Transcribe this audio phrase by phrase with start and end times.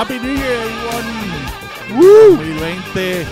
[0.00, 1.20] Happy New Year, everyone.
[2.38, 3.26] 2020.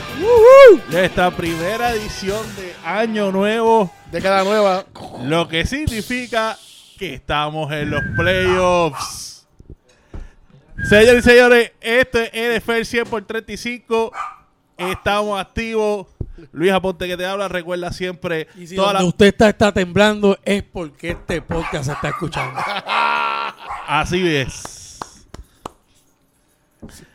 [0.90, 3.90] De esta primera edición de Año Nuevo.
[4.12, 4.84] Década nueva.
[5.22, 6.58] Lo que significa
[6.98, 9.46] que estamos en los playoffs.
[10.90, 14.12] Señores y señores, esto es NFL 100 por 35.
[14.76, 16.06] Estamos activos.
[16.52, 17.48] Luis Aponte que te habla.
[17.48, 21.86] Recuerda siempre Y si toda donde la- usted está, está temblando es porque este podcast
[21.86, 22.60] se está escuchando.
[23.86, 24.77] Así es.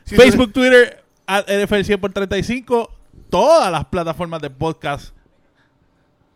[0.06, 2.92] Sí, Facebook, Twitter, NFL 100 por 35.
[3.30, 5.16] Todas las plataformas de podcast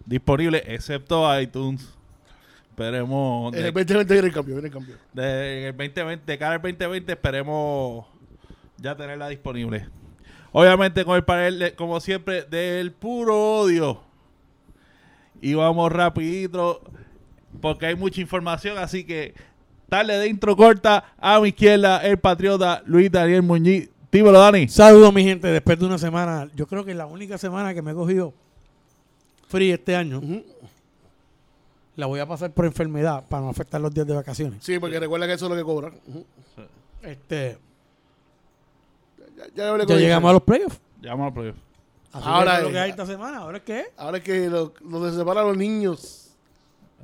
[0.05, 1.94] disponibles, excepto iTunes.
[2.69, 3.53] Esperemos.
[3.53, 4.95] En el 2020 viene el cambio, viene el cambio.
[5.14, 8.06] de- en el 2020, de cara al 2020, esperemos
[8.78, 9.88] ya tenerla disponible.
[10.52, 14.02] Obviamente con el panel, de- como siempre, del puro odio.
[15.41, 16.81] Y vamos rapidito,
[17.61, 19.34] porque hay mucha información, así que
[19.88, 23.89] darle de intro corta a mi izquierda, el patriota Luis Daniel Muñiz.
[24.11, 24.67] Dímelo, Dani.
[24.67, 25.47] Saludos, mi gente.
[25.47, 28.33] Después de una semana, yo creo que es la única semana que me he cogido
[29.47, 30.21] free este año.
[31.95, 34.63] La voy a pasar por enfermedad para no afectar los días de vacaciones.
[34.63, 35.94] Sí, porque recuerda que eso es lo que cobran.
[37.01, 37.57] Este,
[39.35, 40.79] Ya, ya ya con llegamos a los playoffs.
[41.01, 41.55] Llamamos al playoff.
[42.13, 43.38] Así Ahora que es lo que hay esta semana.
[43.39, 43.85] ¿Ahora es qué?
[43.97, 46.27] Ahora es que lo, lo separan los niños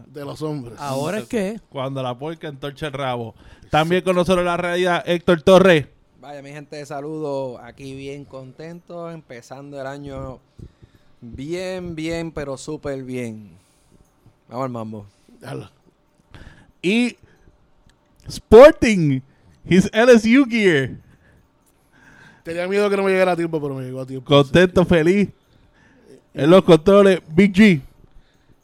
[0.08, 0.76] de los hombres.
[0.80, 1.60] Ahora es qué?
[1.70, 3.36] Cuando la puerca entorcha el rabo.
[3.70, 5.88] También con nosotros la realidad, Héctor Torres.
[6.20, 10.40] Vaya, mi gente saludo, aquí bien contento, empezando el año
[11.20, 13.52] bien, bien, pero súper bien.
[14.48, 15.06] Vamos al mambo.
[15.40, 15.70] Déjalo.
[16.82, 17.18] Y
[18.28, 19.22] Sporting
[19.66, 20.92] his LSU gear.
[22.44, 24.26] Tenía miedo que no me llegara a tiempo, pero me llegó a tiempo.
[24.26, 25.30] Contento, feliz.
[26.34, 27.82] En los controles, Big G.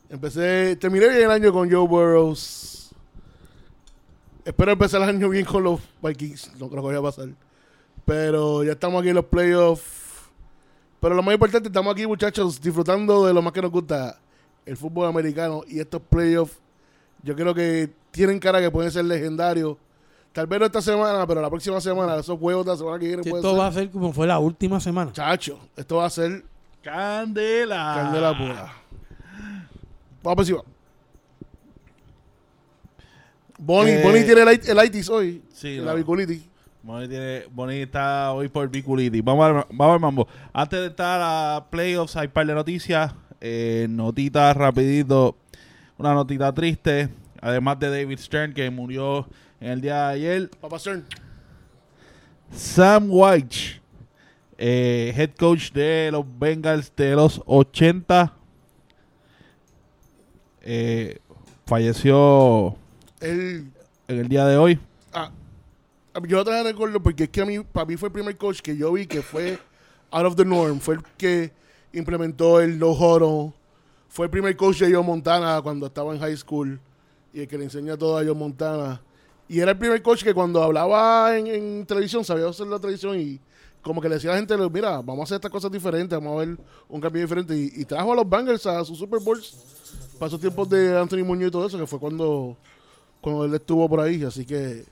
[0.10, 2.90] Empecé, terminé bien el año con Joe Burrows.
[4.44, 6.54] Espero empezar el año bien con los Vikings.
[6.60, 7.30] No creo que vaya a pasar.
[8.06, 9.84] Pero ya estamos aquí en los playoffs.
[11.00, 14.18] Pero lo más importante, estamos aquí, muchachos, disfrutando de lo más que nos gusta,
[14.66, 15.62] el fútbol americano.
[15.68, 16.58] Y estos playoffs,
[17.24, 19.78] yo creo que tienen cara que pueden ser legendarios.
[20.34, 23.08] Tal vez no esta semana, pero la próxima semana, esos juegos de la semana que
[23.08, 23.60] viene Si esto ser.
[23.60, 25.12] va a ser como fue la última semana.
[25.14, 26.44] Chacho, esto va a ser
[26.82, 27.94] Candela.
[27.96, 28.74] candela pura.
[30.24, 30.64] Vamos por encima.
[33.58, 34.48] Bonnie, Eh, Bonnie tiene el,
[34.80, 35.42] el itis hoy.
[35.54, 36.04] Sí, la no.
[36.82, 39.20] Bonnie, tiene- Bonnie está hoy por Biculiti.
[39.22, 40.28] Vamos al, vamos al mambo.
[40.54, 43.14] Antes de estar a playoffs, hay un par de noticias.
[43.42, 45.36] Eh, notitas rapidito.
[45.98, 47.10] Una notita triste.
[47.42, 49.28] Además de David Stern, que murió
[49.60, 50.50] en el día de ayer.
[50.62, 51.06] Papá Stern.
[52.52, 53.56] Sam White,
[54.58, 58.34] eh, head coach de los Bengals de los 80,
[60.72, 61.18] eh,
[61.66, 62.76] falleció
[63.22, 63.72] Él,
[64.08, 64.80] en el día de hoy.
[65.14, 65.32] ah,
[66.28, 68.78] yo vez recuerdo porque es que a mí, para mí fue el primer coach que
[68.78, 69.58] yo vi que fue
[70.12, 70.80] out of the norm.
[70.80, 71.52] Fue el que
[71.92, 73.52] implementó el no huddle.
[74.10, 76.80] Fue el primer coach de Joe Montana cuando estaba en high school.
[77.34, 79.02] Y el que le enseña todo a Joe Montana.
[79.48, 83.20] Y era el primer coach que cuando hablaba en, en televisión, sabía hacer la televisión
[83.20, 83.40] y
[83.82, 86.42] como que le decía a la gente, mira, vamos a hacer estas cosas diferentes, vamos
[86.42, 86.58] a ver
[86.90, 87.56] un cambio diferente.
[87.58, 89.56] Y, y trajo a los Bengals a sus Super Bowls
[90.20, 92.58] para esos tiempos de Anthony Muñoz y todo eso, que fue cuando,
[93.22, 94.24] cuando él estuvo por ahí.
[94.24, 94.86] Así que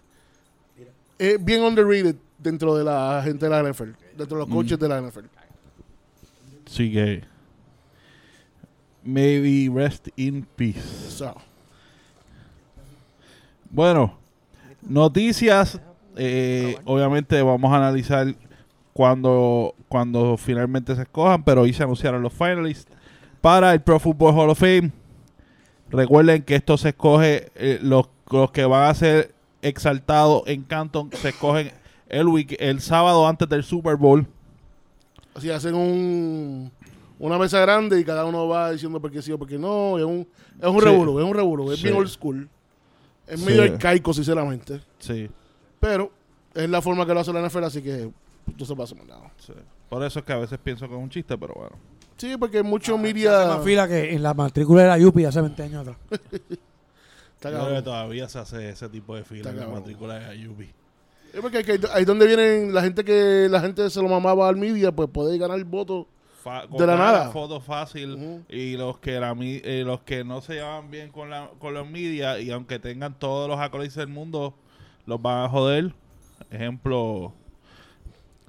[1.20, 4.88] es bien underrated dentro de la gente de la NFL, dentro de los coaches de
[4.88, 5.26] la NFL.
[6.66, 7.24] Así que,
[9.03, 10.81] maybe rest in peace.
[11.09, 11.36] So,
[13.70, 14.18] Bueno,
[14.81, 15.80] noticias.
[16.16, 18.34] eh, obviamente vamos a analizar
[18.97, 22.91] cuando, cuando finalmente se escojan, pero hoy se anunciaron los finalists
[23.41, 24.91] para el Pro Football Hall of Fame.
[25.91, 31.11] Recuerden que esto se escoge, eh, los, los que van a ser exaltados en Canton
[31.14, 31.72] se escogen
[32.09, 34.26] el, week, el sábado antes del Super Bowl.
[35.35, 36.72] así hacen un,
[37.20, 39.99] una mesa grande y cada uno va diciendo por qué sí o por qué no.
[39.99, 40.28] Es un,
[40.59, 40.85] es un Sí.
[40.85, 41.84] revuelo, es un revuelo, es Sí.
[41.85, 42.49] bien old school.
[43.28, 43.46] Es Sí.
[43.46, 44.82] medio arcaico, sinceramente.
[44.97, 45.29] Sí,
[45.79, 46.11] Pero
[46.55, 48.09] es la forma que lo hace la NFL, así que
[48.58, 49.32] no se pasa más nada.
[49.40, 49.53] sí.
[49.90, 51.76] Por eso es que a veces pienso que es un chiste, pero bueno.
[52.17, 53.46] Sí, porque mucho Hace media.
[53.47, 55.97] más fila que en la matrícula de la Yupi hace 20 años atrás.
[57.35, 59.79] Está Yo creo que todavía se hace ese tipo de fila Está en la cabrón.
[59.82, 60.70] matrícula de Ayubi.
[61.34, 64.55] Es porque ahí, ahí donde vienen la gente que la gente se lo mamaba al
[64.55, 66.08] media, pues puede ganar votos.
[66.78, 67.29] De la nada.
[67.32, 68.41] foto fácil Ujú.
[68.49, 71.85] y los que la, eh, los que no se llevan bien con la con los
[71.90, 74.53] media y aunque tengan todos los acolites del mundo
[75.05, 75.94] los van a joder
[76.49, 77.34] ejemplo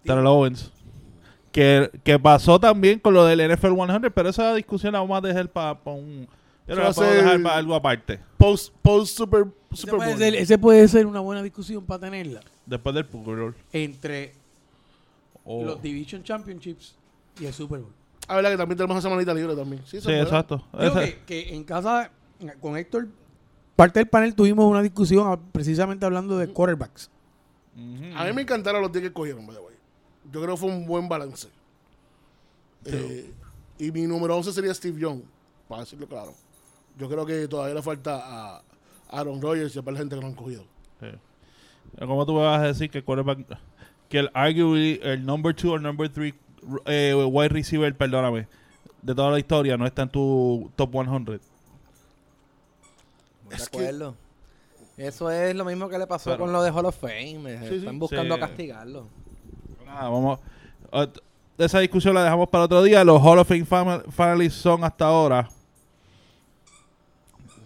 [0.08, 0.72] Terrell Owens
[1.52, 5.26] que, que pasó también con lo del NFL 100 pero esa discusión la vamos a
[5.26, 6.26] dejar para un
[6.66, 10.18] yo Eso la puedo dejar para algo aparte post, post Super, Ese Super puede, Bowl.
[10.18, 13.54] ser, ese puede ser una buena discusión para tenerla Después del Super Bowl.
[13.72, 14.34] entre
[15.50, 15.64] Oh.
[15.64, 16.94] los Division Championships
[17.40, 17.92] y el Super Bowl.
[18.26, 19.80] Ah, verdad que también tenemos esa semanita libre también.
[19.86, 20.20] Sí, Sí, puede.
[20.20, 20.62] exacto.
[20.78, 22.10] Digo Ese- que, que en casa,
[22.60, 23.08] con Héctor,
[23.74, 27.10] parte del panel tuvimos una discusión precisamente hablando de quarterbacks.
[27.74, 28.14] Ujú.
[28.18, 29.74] A mí me encantaron los días que cogieron, by the way.
[30.32, 31.48] Yo creo que fue un buen balance.
[32.84, 33.32] Eh,
[33.78, 35.20] y mi número 11 sería Steve Young,
[35.68, 36.34] para decirlo claro.
[36.98, 38.62] Yo creo que todavía le falta a
[39.10, 40.64] Aaron Rodgers y a la gente que lo han cogido.
[41.00, 41.06] Sí.
[41.98, 43.58] ¿Cómo tú me vas a decir que el quarterback,
[44.08, 46.34] que el arguably, el number two o number three
[46.86, 48.46] eh, wide receiver, perdóname,
[49.02, 51.24] de toda la historia no está en tu top 100?
[51.24, 51.40] De
[53.64, 54.14] acuerdo.
[54.96, 56.44] Eso es lo mismo que le pasó Claro.
[56.44, 57.58] con lo de Hall of Fame.
[57.68, 57.98] Sí, Están sí.
[57.98, 58.40] buscando Sí.
[58.40, 59.06] castigarlo.
[59.88, 60.38] Nada, vamos.
[60.92, 61.20] ot-
[61.58, 63.02] esa discusión la dejamos para otro día.
[63.04, 65.48] Los Hall of Fame fam- finalists son hasta ahora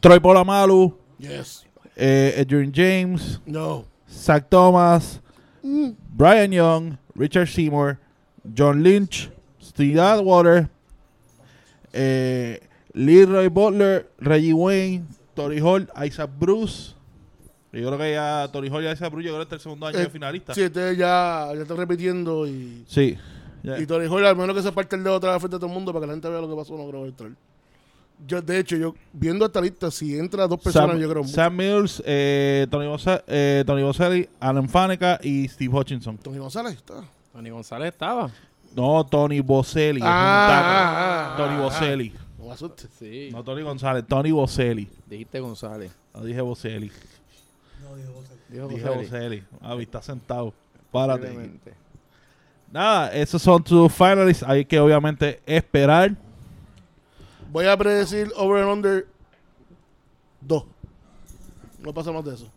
[0.01, 1.65] Troy Polamalu, Yes.
[1.97, 3.85] eh, Adrian James, No.
[4.11, 5.21] Zach Thomas,
[5.63, 7.99] Brian Young, Richard Seymour,
[8.55, 9.31] John Lynch,
[9.61, 10.69] Steve Atwater,
[11.93, 12.59] eh,
[12.95, 16.95] Leroy Butler, Reggie Wayne, Tori Hall, Isaac Bruce.
[17.73, 19.63] Yo creo que ya Tori Hall y Isaac Bruce, yo creo que este es el
[19.63, 20.53] segundo año Eh, de finalista.
[20.55, 22.85] Sí, este ya, ya está repitiendo y...
[22.87, 23.17] Sí.
[23.63, 23.79] Ya.
[23.79, 25.69] Y Tony Hall, al menos que se parte el dedo otra vez frente a todo
[25.69, 27.31] el mundo para que la gente vea lo que pasó, no creo que entrar.
[28.27, 31.57] Yo, de hecho, yo viendo esta lista, si entra dos personas, Sam, yo creo Sam
[31.57, 36.19] Mills, eh, Tony, Bosa- eh, Tony Boselli, Alan Faneca y Steve Hutchinson.
[36.19, 37.03] Tony González está.
[37.33, 38.31] Tony González estaba.
[38.77, 39.47] No, Tony un
[40.03, 42.13] Ah, ah, ah, Tony ah, Boselli.
[42.39, 42.91] No me asustes.
[42.99, 43.29] Sí.
[43.33, 44.89] No Tony González, Tony Boselli.
[45.07, 45.93] Dijiste González.
[46.15, 46.41] No dije
[48.01, 48.41] Boselli.
[48.49, 49.05] Dijo Dije Boselli.
[49.07, 49.45] Boselli.
[49.61, 50.53] Ah, está sentado.
[50.91, 51.51] Párate.
[52.71, 54.43] Nada, esos son tus finalists.
[54.43, 56.17] Hay que obviamente esperar.
[57.51, 59.07] Voy a predecir over and under
[60.41, 60.65] dos.
[61.81, 62.51] No pasa más de eso.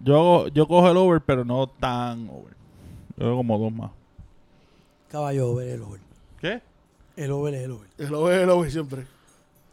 [0.00, 2.54] Yo, yo cojo el over, pero no tan over.
[3.16, 3.90] Yo como dos más.
[5.10, 6.00] Caballo, over el over.
[6.40, 6.62] ¿Qué?
[7.16, 7.88] El over es el over.
[7.98, 9.06] El over, el over siempre.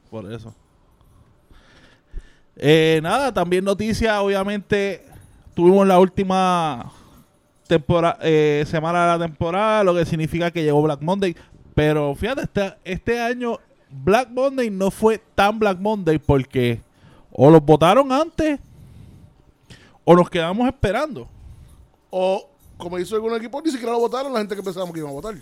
[0.09, 0.53] Por eso.
[2.61, 5.03] Eh, nada, también noticia, obviamente,
[5.55, 6.93] tuvimos la última
[7.67, 8.19] temporada,
[8.65, 11.35] semana de la temporada, lo que significa que llegó Black Monday.
[11.73, 13.57] Pero fíjate, este, este año
[13.89, 16.81] Black Monday no fue tan Black Monday porque
[17.31, 18.59] o los votaron antes
[20.03, 21.27] o nos quedamos esperando.
[22.09, 22.47] O,
[22.77, 25.13] como hizo algún equipo, ni siquiera lo votaron la gente que pensábamos que iban a
[25.13, 25.35] votar.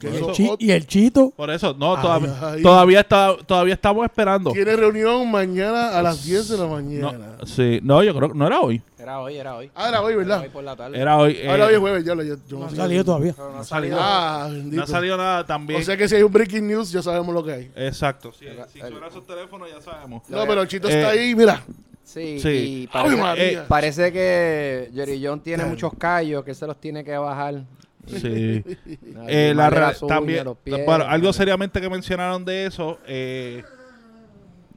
[0.00, 2.62] Eso- Chi- y el chito, Por eso, no, Ay, todavía, ay.
[2.62, 4.50] todavía, está, todavía estamos esperando.
[4.50, 7.36] tiene reunión mañana a las 10 de la mañana.
[7.38, 8.82] No, sí, no, yo creo que no era hoy.
[8.98, 9.70] Era hoy, era hoy.
[9.76, 10.40] Ah, era hoy, Era ¿verdad?
[10.42, 10.98] hoy por la tarde.
[11.00, 11.38] Era hoy.
[11.46, 12.76] Ahora eh, hoy es jueves, ya lo yo, yo no ha sé.
[12.76, 13.34] salido todavía.
[13.38, 13.96] No ha no salido.
[13.96, 13.98] salió.
[14.00, 14.76] Ah, bendito.
[14.76, 15.80] No ha salido nada también.
[15.80, 17.70] O sea que si hay un breaking news, ya sabemos lo que hay.
[17.76, 18.32] Exacto.
[18.32, 20.22] Si, El- si el- suena esos teléfonos, ya sabemos.
[20.28, 21.62] No, pero el chito Eh, está ahí, mira.
[22.04, 22.48] Sí, Sí.
[22.82, 27.16] y parece, eh, parece que Jerry John tiene muchos callos que se los tiene que
[27.16, 27.62] bajar.
[28.06, 28.64] Sí.
[29.28, 32.98] Eh, la uñas, también, pies, bueno, algo seriamente que mencionaron de eso.
[33.06, 33.62] Eh,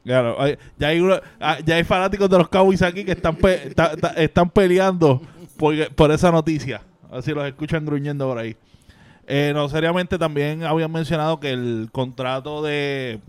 [0.03, 3.35] claro, hay- ya, hay uno- ah, ya hay fanáticos de los Cowboys aquí que están,
[3.35, 5.21] pe- ta- ta- están peleando
[5.57, 6.81] por, por esa noticia.
[7.11, 8.55] Así los escuchan gruñendo por ahí.
[9.27, 13.19] Eh, no, seriamente también habían mencionado que el contrato de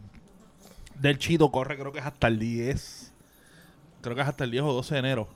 [1.00, 3.12] del Chito corre, creo que es hasta el 10.
[4.02, 5.28] Creo que es hasta el 10 o 12 de enero.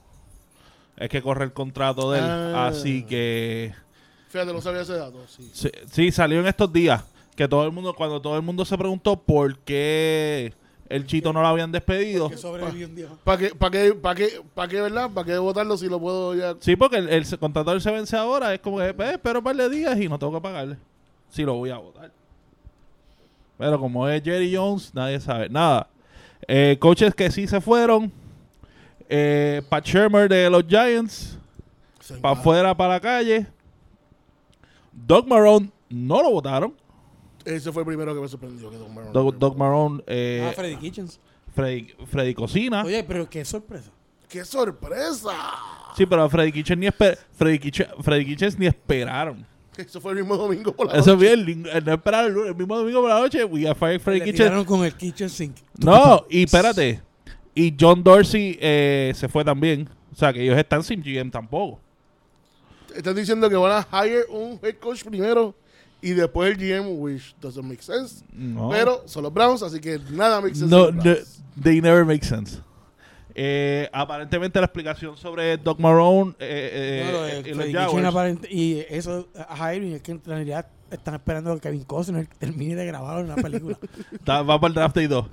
[0.96, 2.24] Es que corre el contrato de él.
[2.26, 2.66] Ah.
[2.68, 3.72] Así que.
[4.30, 5.18] Fíjate, no sabía ese dato.
[5.26, 5.50] Sí.
[5.52, 7.04] Sí, sí, salió en estos días.
[7.36, 10.52] Que todo el mundo, cuando todo el mundo se preguntó por qué
[10.88, 12.30] el Chito no lo habían despedido.
[12.30, 13.08] Que sobrevivió un día.
[13.24, 15.10] ¿Para qué, para qué, para qué, para qué, verdad?
[15.12, 16.54] ¿Para qué votarlo si lo puedo ya?
[16.60, 18.54] Sí, porque el, el contrato se vence ahora.
[18.54, 20.76] Es como que pues, espero un par de días y no tengo que pagarle.
[21.28, 22.12] Si lo voy a votar.
[23.58, 25.48] Pero como es Jerry Jones, nadie sabe.
[25.48, 25.88] Nada.
[26.46, 28.12] Eh, coaches que sí se fueron.
[29.08, 31.36] Eh, Pat Shermer de los Giants.
[32.20, 33.46] Para afuera, para la calle.
[35.06, 36.74] Doug Marrone no lo votaron.
[37.44, 38.70] Ese fue el primero que me sorprendió.
[38.70, 39.70] Que Don Marrone Doug, fue el Doug primero.
[39.72, 41.20] Marrone, eh, ah, Freddy Kitchens.
[41.54, 42.82] Freddy, Freddy Cocina.
[42.84, 43.90] Oye, pero qué sorpresa.
[44.28, 45.32] ¡Qué sorpresa!
[45.96, 49.44] Sí, pero a Freddy Kitchen ni, esper- Freddy Kitchen, Freddy Kitchens ni esperaron.
[49.76, 51.34] Eso fue el mismo domingo por la Eso es noche.
[51.34, 53.44] bien, ling- eh, no esperaron el, mismo domingo por la noche.
[53.44, 54.64] We Freddy Le Kitchen.
[54.64, 55.56] con el kitchen sink.
[55.78, 57.00] No, y espérate.
[57.54, 59.88] Y John Dorsey eh, se fue también.
[60.12, 61.80] O sea, que ellos están sin GM tampoco.
[62.94, 65.54] Están diciendo que van a hire un head coach primero
[66.02, 68.24] y después el GM, which doesn't make sense.
[68.32, 68.70] No.
[68.70, 70.74] Pero son los Browns, así que nada makes sense.
[70.74, 71.02] no, no,
[71.62, 72.58] they never make sense.
[73.34, 79.72] Eh, aparentemente la explicación sobre Doc Marrone eh, eh, de y los y eso a
[79.72, 83.78] hiring es que en realidad están esperando que Kevin Costner termine de grabar una película.
[84.12, 85.26] está- va para el draft day 2.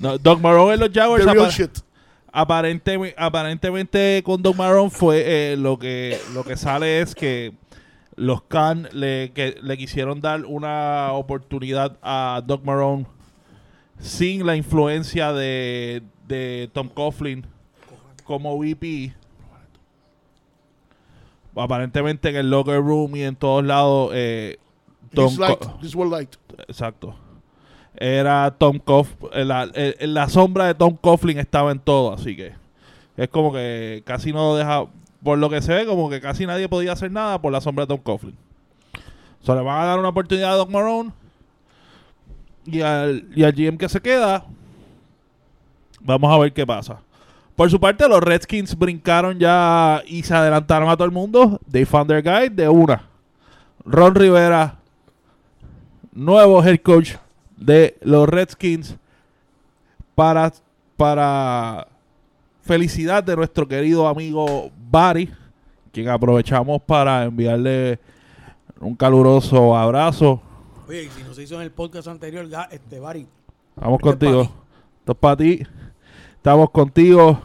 [0.00, 1.78] No, Doug Marrone en los Jaguars The real apa- shit.
[2.32, 7.52] Aparentemente, aparentemente con Doug Marrone fue eh, lo que lo que sale es que
[8.16, 13.06] los Khan le, que, le quisieron dar una oportunidad a Doug Marrone
[14.00, 17.46] sin la influencia de, de Tom Coughlin
[18.24, 19.14] como VP.
[21.56, 24.58] Aparentemente en el locker room y en todos lados eh,
[25.12, 25.34] Tom.
[26.68, 27.16] Exacto.
[28.00, 29.08] Era Tom Cough.
[29.34, 32.52] La, el- el- la sombra de Tom Coughlin estaba en todo, así que
[33.16, 34.86] es como que casi no deja.
[35.22, 37.84] Por lo que se ve, como que casi nadie podía hacer nada por la sombra
[37.84, 38.36] de Tom Coughlin.
[39.42, 41.10] So, le van a dar una oportunidad a Doc Marone
[42.64, 44.44] y al, y al GM que se queda.
[46.00, 47.00] Vamos a ver qué pasa.
[47.56, 51.58] Por su parte, los Redskins brincaron ya y se adelantaron a todo el mundo.
[51.68, 53.02] They found their guy de una.
[53.84, 54.76] Ron Rivera,
[56.12, 57.14] nuevo head coach
[57.58, 58.96] de los Redskins
[60.14, 60.52] para,
[60.96, 61.88] para
[62.62, 65.30] felicidad de nuestro querido amigo Barry,
[65.92, 67.98] quien aprovechamos para enviarle
[68.80, 70.40] un caluroso abrazo.
[70.88, 73.26] Oye, y si no se hizo en el podcast anterior, este, Bari,
[73.76, 74.42] Vamos Este es contigo.
[75.00, 75.62] Esto es para ti.
[76.36, 77.40] Estamos contigo.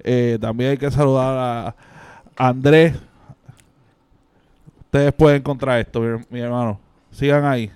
[0.00, 1.38] Eh, también hay que saludar
[2.36, 2.94] a Andrés.
[4.80, 6.78] Ustedes pueden encontrar esto, mi, mi hermano.
[7.10, 7.70] Sigan ahí.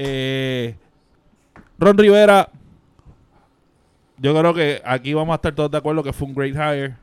[0.00, 0.76] Eh,
[1.76, 2.48] Ron Rivera.
[4.18, 6.96] Yo creo que aquí vamos a estar todos de acuerdo que fue un great hire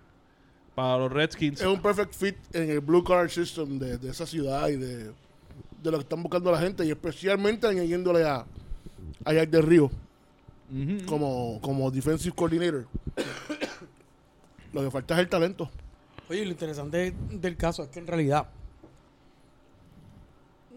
[0.75, 1.59] para los Redskins.
[1.59, 4.97] Es un perfect fit en el blue collar system de, de esa ciudad y de,
[5.05, 8.45] de lo que están buscando la gente y especialmente añadiéndole a,
[9.25, 9.91] a Jack del Río
[11.05, 12.87] como, como defensive coordinator.
[14.73, 15.69] lo que falta es el talento.
[16.29, 18.47] Oye, lo interesante del caso es que en realidad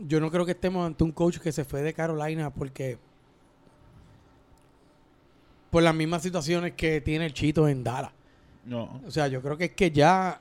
[0.07, 2.99] yo no creo que estemos ante un coach que se fue de Carolina porque
[5.71, 8.11] por las mismas situaciones que tiene el Chito en Dallas.
[8.65, 9.01] No.
[9.07, 10.41] O sea, yo creo que es que ya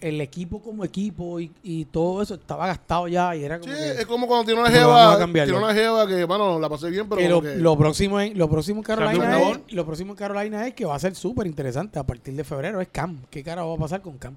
[0.00, 3.74] el equipo como equipo y, y todo eso estaba gastado ya y era Sí, como
[3.74, 7.06] que, es como cuando tiene una jeva, tiene una jeva que, bueno, la pasé bien,
[7.08, 10.16] pero que lo, que- lo próximo en, lo próximo en Carolina es, lo próximo en
[10.16, 13.18] Carolina es que va a ser súper interesante a partir de febrero es Cam.
[13.30, 14.34] ¿Qué cara va a pasar con Cam?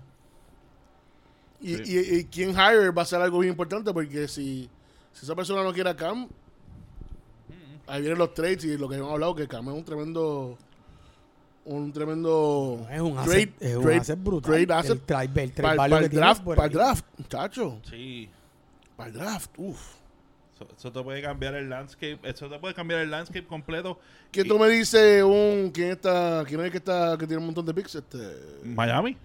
[1.64, 4.70] Y, y, y quien hire va a ser algo bien importante porque si,
[5.14, 6.28] si esa persona no quiere a Cam,
[7.88, 10.58] ahí vienen los trades y lo que hemos hablado, que Cam es un tremendo,
[11.66, 14.52] un tremendo Es un trade- asset, es un trade- asset brutal.
[14.52, 18.30] trade asset El trade, el trade para el draft, para el draft, muchacho, Sí.
[18.98, 19.96] para el draft, uff.
[20.56, 22.20] Eso, eso te puede cambiar el landscape.
[22.24, 23.98] Eso te puede cambiar el landscape completo.
[24.32, 27.40] ¿Qué Y- tú me dices un quién está, quién es el que está que tiene
[27.40, 27.96] un montón de picks?
[27.96, 28.18] Este,
[28.64, 29.18] Miami.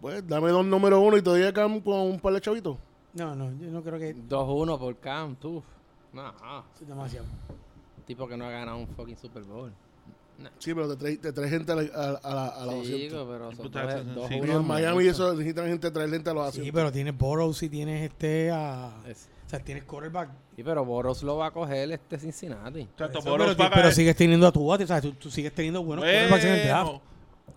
[0.00, 2.76] Pues dame dos número uno y te doy a Cam con un par de chavitos.
[3.14, 5.62] No, no, yo no creo que 2-1 por Cam, tú.
[6.12, 6.32] No,
[6.80, 7.26] es demasiado.
[8.06, 9.72] tipo que no ha ganado un fucking Super Bowl.
[10.60, 13.08] Sí, pero te trae, te trae gente a la, a, a la, a la Sí,
[13.08, 13.28] 200.
[13.28, 14.34] pero son Puta, dos- sí, dos sí.
[14.36, 16.80] Y uno en es Miami eso necesitan gente traer gente a los Sí, 200.
[16.80, 18.92] pero tienes Burrows y tienes este a...
[19.08, 20.30] Es- O sea, tienes quarterback.
[20.54, 22.82] Sí, pero Boros lo va a coger este Cincinnati.
[22.82, 25.28] Exacto, Eso, Boros pero, va a pero sigues teniendo a Tua, o sea, tú, tú
[25.28, 26.84] sigues teniendo buenos quarterbacks en el draft.
[26.86, 27.02] Bueno,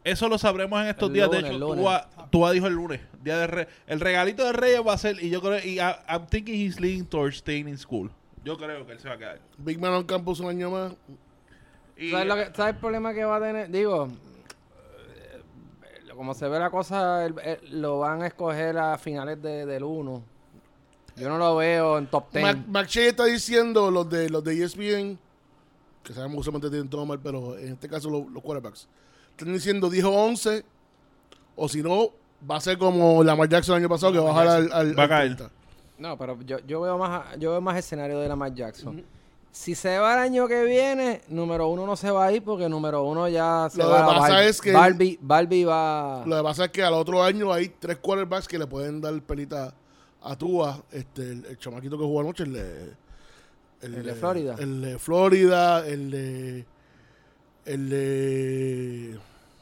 [0.03, 1.27] eso lo sabremos en estos El días.
[1.27, 1.79] lunes, de hecho, lunes.
[1.84, 3.01] Tua, Tua dijo el lunes.
[3.24, 5.22] Día de Re- el regalito de Reyes va a ser.
[5.24, 5.60] Y yo creo.
[5.63, 8.10] Y I- I'm thinking he's leaning towards staying in school.
[8.43, 9.39] Yo creo que él se va a quedar.
[9.58, 10.93] Big Man on campus un año más.
[11.96, 13.70] Y, ¿Sabes, lo que- ¿Sabes el problema que va a tener?
[13.70, 15.41] Digo, eh,
[16.15, 19.84] como se ve la cosa, el- el- lo van a escoger a finales de- del
[19.84, 20.24] 1.
[21.17, 22.67] Yo no lo veo en top 10.
[22.67, 25.20] Mac- está diciendo, los de los de E ESPN,
[26.03, 28.88] que sabemos que usualmente tienen todo mal, pero en este caso los, los quarterbacks,
[29.38, 30.64] están diciendo 10 o 11,
[31.56, 32.10] o si no,
[32.50, 34.98] va a ser como Lamar Jackson el año pasado, que va a bajar al, al,
[35.00, 35.36] Va a caer.
[35.36, 35.52] 30.
[36.00, 39.04] No, pero yo, yo veo más a- yo veo más escenario de Lamar Jackson.
[39.52, 42.70] Si se va el año que viene, número uno no se va a ir porque
[42.70, 44.48] número uno ya se Lo va que a pasa Barbie.
[44.50, 46.24] es que- Barbie, Barbie va...
[46.26, 49.22] Lo que pasa es que al otro año hay tres quarterbacks que le pueden dar
[49.22, 49.74] pelita
[50.24, 50.82] a Tua.
[50.92, 52.94] Este, el, el chamaquito que jugó anoche, el de,
[53.82, 54.56] ¿El de Florida?
[54.58, 56.66] El de Florida, el de...
[57.65, 59.20] El de...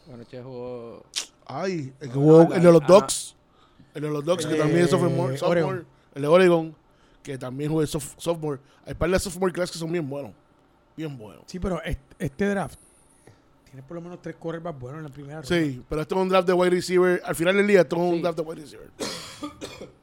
[0.07, 1.03] Bueno, che jugó...
[1.45, 2.85] Ay, el que jugó, el de los.
[2.85, 3.35] Dogs.
[3.95, 5.35] El de los Dogs, que Eh, también es sophomore.
[5.37, 5.61] sophomore.
[5.63, 5.85] Oregon.
[6.13, 6.75] El de Oregon,
[7.23, 8.59] que también juega sof- sophomore.
[8.85, 10.31] Hay par de sophomore class que son bien buenos.
[10.95, 11.43] Bien buenos.
[11.47, 11.81] Sí, pero
[12.19, 12.79] este, draft
[13.65, 15.47] tiene por lo menos tres quarterbacks buenos en la primera ronda.
[15.47, 17.21] Sí, pero esto es un draft de wide receiver.
[17.25, 18.21] Al final del día, esto es un Sí.
[18.21, 18.89] draft de wide receiver.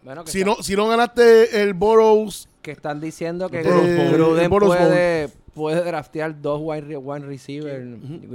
[0.02, 3.64] Bueno, que, Si está- no, si no ganaste el Burrows, que están diciendo que Eh,
[3.64, 7.82] Gru- Gruden el Boros puede, puede draftear dos wide, re- wide receiver,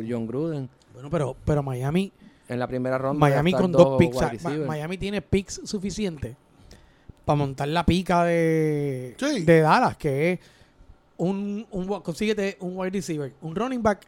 [0.09, 2.11] John Gruden, Bueno, pero, pero Miami,
[2.49, 3.19] en la primera ronda.
[3.19, 4.17] Miami con dos picks.
[4.17, 4.67] o Ma- receiver.
[4.67, 6.35] Miami tiene picks suficientes
[7.23, 9.43] para montar la pica de, Sí.
[9.43, 10.39] de Dallas, que es
[11.17, 14.07] un, un, consíguete un wide receiver, un running back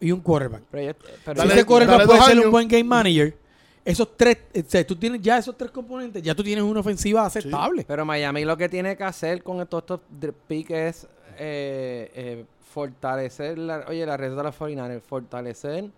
[0.00, 0.62] y un quarterback.
[0.70, 2.44] Pero, yo- pero Si Dale- ese quarterback puede dos ser años.
[2.46, 3.36] un buen game manager,
[3.84, 7.26] esos tres, o sea, tú tienes ya esos tres componentes, ya tú tienes una ofensiva
[7.26, 7.84] aceptable.
[7.86, 11.06] Pero Miami lo que tiene que hacer con estos dr- picks es
[11.38, 15.90] eh, eh, fortalecer, la, oye, la red de los 49ers, fortalecer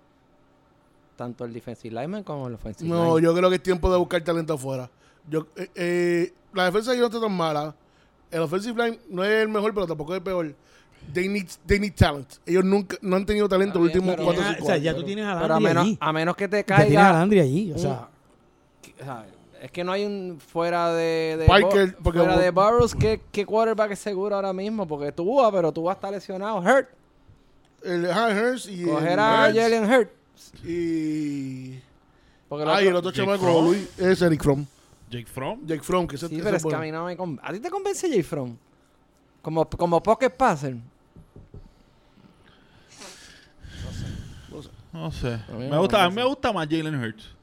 [1.16, 4.22] tanto el defensive lineman como el offensive No, yo creo que es tiempo de buscar
[4.22, 4.90] talento afuera.
[5.28, 7.74] Yo, eh, eh, la defensa de ellos no está tan mala.
[8.30, 10.54] El offensive line no es el mejor, pero tampoco es el peor.
[11.14, 12.28] They need, they need talent.
[12.44, 14.66] Ellos nunca no han tenido talento los últimos pero- 4 o Tienes a- 5 o
[14.66, 14.84] sea, años.
[14.84, 15.98] ya tú tienes a Pero a Landry menos, allí.
[16.00, 17.12] a menos que te Ya tienes a caiga...
[17.12, 17.72] Landry allí.
[17.72, 18.08] O sea,
[19.00, 19.26] o sea,
[19.66, 23.20] es que no hay un fuera de, de Parker, Bo- porque fuera de Burrows que,
[23.32, 26.88] que quarterback es seguro ahora mismo porque tú pero tú vas a estar lesionado hurt
[27.82, 30.10] El Hurts y coger el a Jalen Hurt
[30.64, 31.78] y...
[32.48, 33.64] porque el Ah, y el otro- Jake chamaco, Fromm.
[33.66, 34.66] Luis, es Eric Fromm.
[35.10, 35.66] Jake Fromm.
[35.66, 36.82] Jake Fromm, que ese, sí ese pero es que a bueno.
[36.84, 38.56] mí no me con- a ti te convence Jay From
[39.42, 40.76] como como pocket passer
[44.92, 45.38] No sé.
[45.52, 47.35] mí Me no gusta, a me mí me gusta más Jalen Hurts.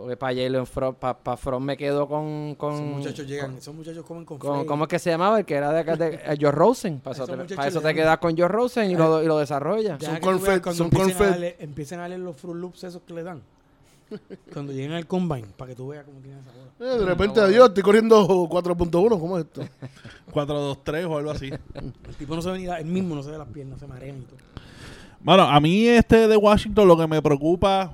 [0.00, 4.04] Porque para Jalen From para From me quedo con con esos muchachos llegan, esos muchachos
[4.04, 4.64] comen con, con-.
[4.66, 5.38] ¿Cómo es que se llamaba?
[5.38, 7.00] El que era de, acá de, eh, Joe Rosen.
[7.00, 9.98] Para para eso te quedas con Joe Rosen y lo, y lo desarrolla.
[9.98, 11.28] Ya Son confet- cuando son empiecen a confet.
[11.30, 13.42] darle- Empiecen a darle los Fruit Loops esos que le dan.
[14.52, 16.94] Cuando lleguen al combine, para que tú veas cómo tiene esa bola.
[16.94, 19.20] Eh, de repente, adiós, estoy corriendo 4.1.
[19.20, 19.62] ¿Cómo es esto?
[20.32, 21.50] 4-2-3 o algo así.
[21.74, 24.18] El tipo no se ve ni él mismo no se ve las piernas, se marean
[24.18, 24.36] y todo.
[25.20, 27.92] Bueno, a mí este de Washington lo que me preocupa,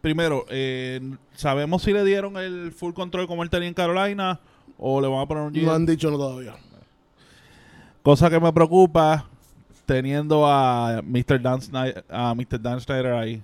[0.00, 1.00] primero, eh,
[1.34, 4.40] sabemos si le dieron el full control como él tenía en Carolina
[4.78, 5.70] o le van a poner un No GM.
[5.70, 6.54] han dicho no todavía.
[8.02, 9.26] Cosa que me preocupa
[9.86, 11.40] teniendo a Mr.
[11.40, 12.60] Dan Snyder, a Mr.
[12.60, 13.42] Dan Snyder ahí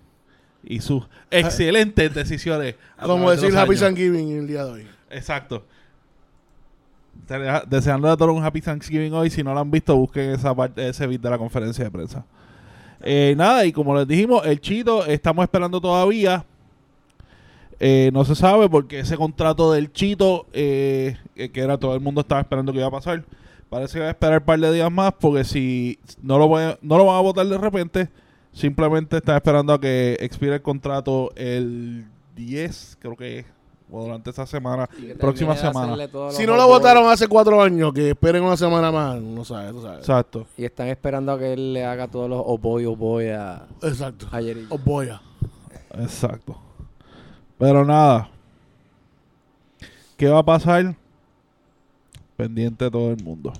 [0.63, 2.77] y sus excelentes decisiones.
[3.03, 3.77] Como de decir Happy.
[3.77, 4.87] Thanksgiving el día de hoy.
[5.11, 5.65] Exacto.
[7.69, 9.31] Deseando a todos un Happy Thanksgiving hoy.
[9.31, 12.25] Si no lo han visto, busquen esa parte, ese beat de la conferencia de prensa.
[13.07, 16.47] Eh, nada, y como les dijimos, el Chito estamos esperando todavía.
[17.79, 22.23] Eh, no se sabe porque ese contrato del Chito, eh, que era todo el mundo
[22.23, 23.23] estaba esperando que iba a pasar,
[23.69, 26.63] parece que va a esperar un par de días más porque si no lo, voy
[26.81, 28.09] no lo van a votar de repente,
[28.53, 33.47] simplemente están esperando a que expire el contrato el 10, creo que es,
[33.89, 35.97] durante esa semana, Y próxima semana.
[36.31, 39.21] Si no lo votaron hace cuatro años, que esperen una semana más.
[39.21, 40.01] No sabes, tú sabes.
[40.01, 40.47] Exacto.
[40.57, 43.67] Y están esperando a que él le haga todos los oh boy, oh boy a,
[43.83, 44.27] Exacto.
[44.33, 44.67] a Jerry.
[44.71, 45.09] Oh, boy.
[45.11, 45.21] ah.
[45.99, 46.57] Exacto.
[47.59, 48.29] Pero nada.
[50.17, 50.95] ¿Qué va a pasar?
[52.37, 53.53] Pendiente de todo el mundo.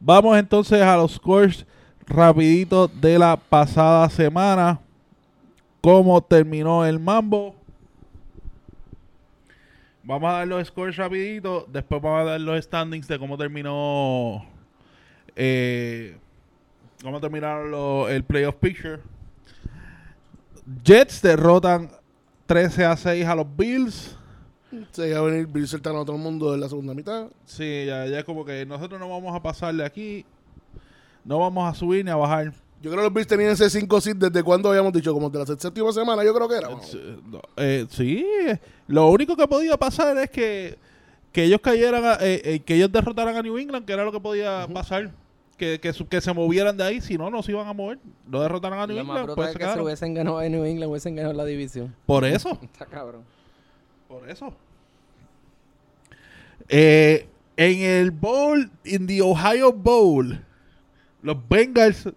[0.00, 1.66] Vamos entonces a los scores
[2.06, 4.80] rapidito de la pasada semana.
[5.80, 7.54] ¿Cómo terminó el mambo?
[10.04, 11.66] Vamos a dar los scores rapidito.
[11.70, 14.44] Después vamos a dar los standings de cómo terminó...
[15.36, 16.16] eh,
[17.02, 19.00] cómo terminaron los- el playoff picture.
[20.84, 21.90] Jets derrotan
[22.46, 24.16] 13 a 6 a los Bills.
[24.92, 27.28] Se iba a venir Bill Sultan a todo el mundo en la segunda mitad.
[27.44, 30.24] Sí, ya, ya es como que nosotros no vamos a pasarle aquí.
[31.24, 32.52] No vamos a subir ni a bajar.
[32.82, 35.38] Yo creo que los Bills tenían ese 5 seed desde cuando habíamos dicho, como de
[35.38, 36.68] la séptima semana, yo creo que era.
[36.68, 38.26] No, eh, sí,
[38.88, 40.76] lo único que podía pasar es que,
[41.30, 44.10] que ellos cayeran, a- eh, eh, que ellos derrotaran a New England, que era lo
[44.12, 45.12] que podía pasar.
[45.56, 47.98] Que, que, que se movieran de ahí, si no, no se iban a mover.
[48.26, 49.84] No derrotaran a New Lo más England, brutal pues es se que si quedaron.
[49.84, 51.94] hubiesen ganado en New England, hubiesen ganado la división.
[52.04, 52.58] Por eso.
[52.62, 53.22] Está cabrón.
[54.08, 54.52] Por eso.
[56.68, 60.42] Eh, en el Bowl, en the Ohio Bowl,
[61.22, 62.08] los Bengals,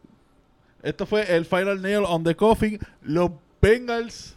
[0.85, 4.35] esto fue el final nail on the coffin, los Bengals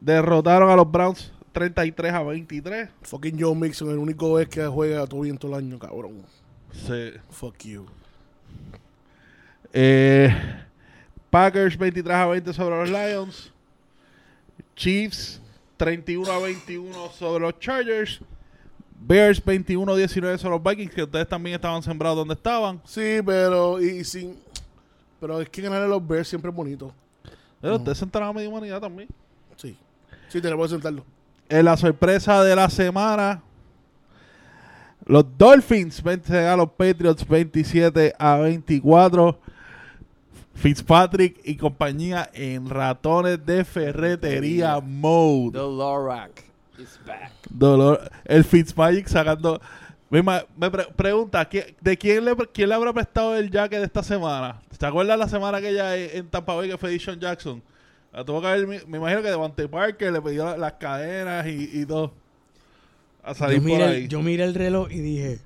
[0.00, 2.88] derrotaron a los Browns 33 a 23.
[3.02, 6.24] Fucking Joe Mixon, el único vez que juega todo bien todo el año, cabrón.
[6.72, 7.12] Sí.
[7.30, 7.86] Fuck you.
[9.72, 10.34] Eh,
[11.30, 13.52] Packers 23 a 20 sobre los Lions.
[14.74, 15.40] Chiefs
[15.76, 18.20] 31 a 21 sobre los Chargers.
[19.02, 22.80] Bears 21 a 19 sobre los Vikings, que ustedes también estaban sembrados donde estaban.
[22.84, 24.36] Sí, pero y, y sin.
[25.20, 26.92] Pero es que ganar a los Bears siempre es bonito.
[27.60, 29.08] Pero ustedes sentaron a media humanidad también.
[29.56, 29.76] Sí.
[30.28, 31.04] Sí, tenemos que sentarlo.
[31.48, 33.42] En la sorpresa de la semana,
[35.04, 39.38] los Dolphins vencen a los Patriots 27 a 24.
[40.54, 45.52] Fitzpatrick y compañía en ratones de ferretería mode.
[45.52, 46.44] The Lorac
[46.78, 47.32] is back.
[47.48, 48.10] Dolor.
[48.24, 49.60] El Fitzmagic sacando.
[50.10, 50.22] Me,
[50.70, 54.60] pre- pregunta, ¿quién- ¿de quién le, quién le habrá prestado el jacket de esta semana?
[54.78, 57.62] ¿Se acuerdas la semana que ya en Tampa Bay que fue Dishon Jackson?
[58.12, 61.46] La tuvo que haber, me, me imagino que Devante Parker le pidió la- las cadenas
[61.46, 62.12] y, y todo.
[63.22, 64.02] A salir Yo por miré, ahí.
[64.04, 65.38] el, yo miré el reloj y dije,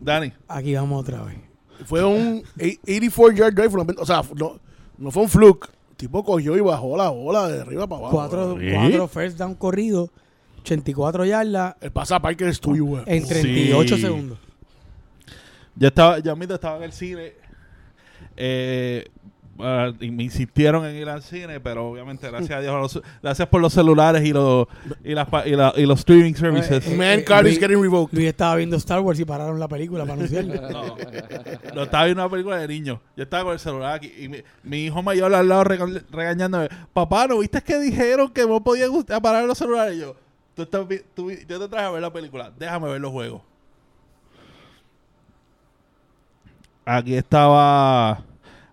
[0.00, 0.32] Dani.
[0.48, 1.36] Aquí vamos otra vez.
[1.84, 3.70] Fue un 84 yard drive.
[3.70, 4.58] from- O sea, no,
[4.96, 5.68] no fue un fluke.
[5.90, 8.16] El tipo cogió y bajó la bola de arriba para abajo.
[8.16, 8.66] Cuatro, ¿Sí?
[8.72, 10.10] cuatro first down corridos,
[10.62, 13.02] 84 yardas El pasa a Parker es tuyo, güey.
[13.06, 14.02] en 38 Sí.
[14.02, 14.38] segundos.
[15.76, 17.32] Yo estaba, yo mismo estaba en el cine.
[18.36, 19.04] eh,
[19.58, 23.48] ah, y me insistieron en ir al cine, pero obviamente gracias a Dios, los- gracias
[23.48, 24.66] por los celulares y los
[25.04, 26.86] y, las pa- y, la- y los streaming services.
[26.86, 28.14] Eh, Man eh, card is Luis- getting revoked.
[28.14, 30.54] Luis estaba viendo Star Wars y pararon la película para anunciarlo.
[30.72, 30.96] No,
[31.74, 32.98] no estaba viendo una película de niños.
[33.16, 36.68] Yo estaba con el celular aquí y mi, mi hijo mayor al lado rega- regañándome.
[36.92, 39.96] Papá, ¿no viste que dijeron que no podían us- apagar los celulares?
[39.96, 40.16] Y yo,
[40.54, 42.52] tú estás tú yo te traje a ver la película.
[42.58, 43.42] Déjame ver los juegos.
[46.84, 48.22] Aquí estaba...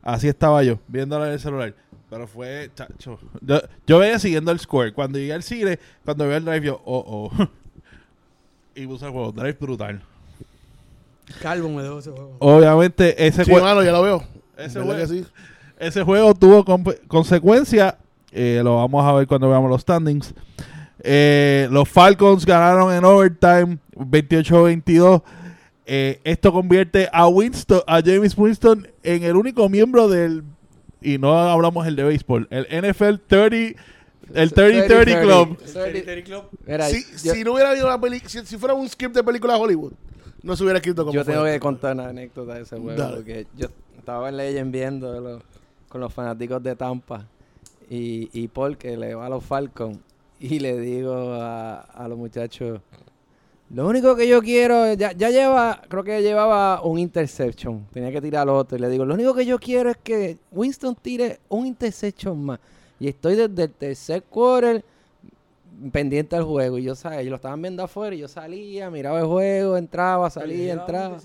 [0.02, 1.76] Así estaba yo, viéndola en el celular.
[2.10, 3.20] Pero fue, chacho.
[3.42, 4.94] Yo, yo veía siguiendo el score.
[4.94, 7.48] Cuando llegué al cine, cuando vi el drive, yo, oh, oh.
[8.76, 9.32] y puse el juego.
[9.32, 10.02] Drive brutal.
[11.42, 12.36] Calvo me dejó ese juego.
[12.40, 13.68] Obviamente, ese Sí, juego...
[13.68, 14.24] mano, ya lo veo.
[14.58, 15.26] Ese ¿Verdad juego- sí?
[15.78, 16.66] Ese juego tuvo
[17.08, 17.94] consecuencias.
[18.32, 20.34] eh, lo vamos a ver cuando veamos los standings.
[21.02, 25.24] Eh, los Falcons ganaron en overtime 28-22.
[25.86, 30.44] Eh, esto convierte a Winston, a James Winston en el único miembro del
[31.02, 33.82] y no hablamos el de béisbol, el NFL 30
[34.34, 35.58] el 30-30 Club.
[35.58, 36.50] 30.
[36.68, 39.24] Mira, Si, yo, si no hubiera habido una película, si, si fuera un script de
[39.24, 39.94] película de Hollywood,
[40.44, 41.34] no se hubiera escrito como yo fue.
[41.34, 43.02] tengo que contar una anécdota de ese juego.
[43.02, 43.16] Dale.
[43.16, 45.42] Porque yo estaba en Legend viendo lo-
[45.88, 47.26] con los fanáticos de Tampa.
[47.90, 49.98] Y, y Paul, que le va a los Falcons.
[50.52, 52.80] Y le digo a, a los muchachos:
[53.72, 57.86] Lo único que yo quiero, ya, ya lleva, creo que llevaba un interception.
[57.92, 58.78] Tenía que tirar otro.
[58.78, 62.60] Y le digo: Lo único que yo quiero es que Winston tire un interception más.
[63.00, 64.84] Y estoy desde el tercer quarter
[65.92, 66.78] pendiente al juego.
[66.78, 67.20] Y yo, ¿sabes?
[67.20, 68.16] Ellos lo estaban viendo afuera.
[68.16, 71.18] Y yo salía, miraba el juego, entraba, salía, entraba.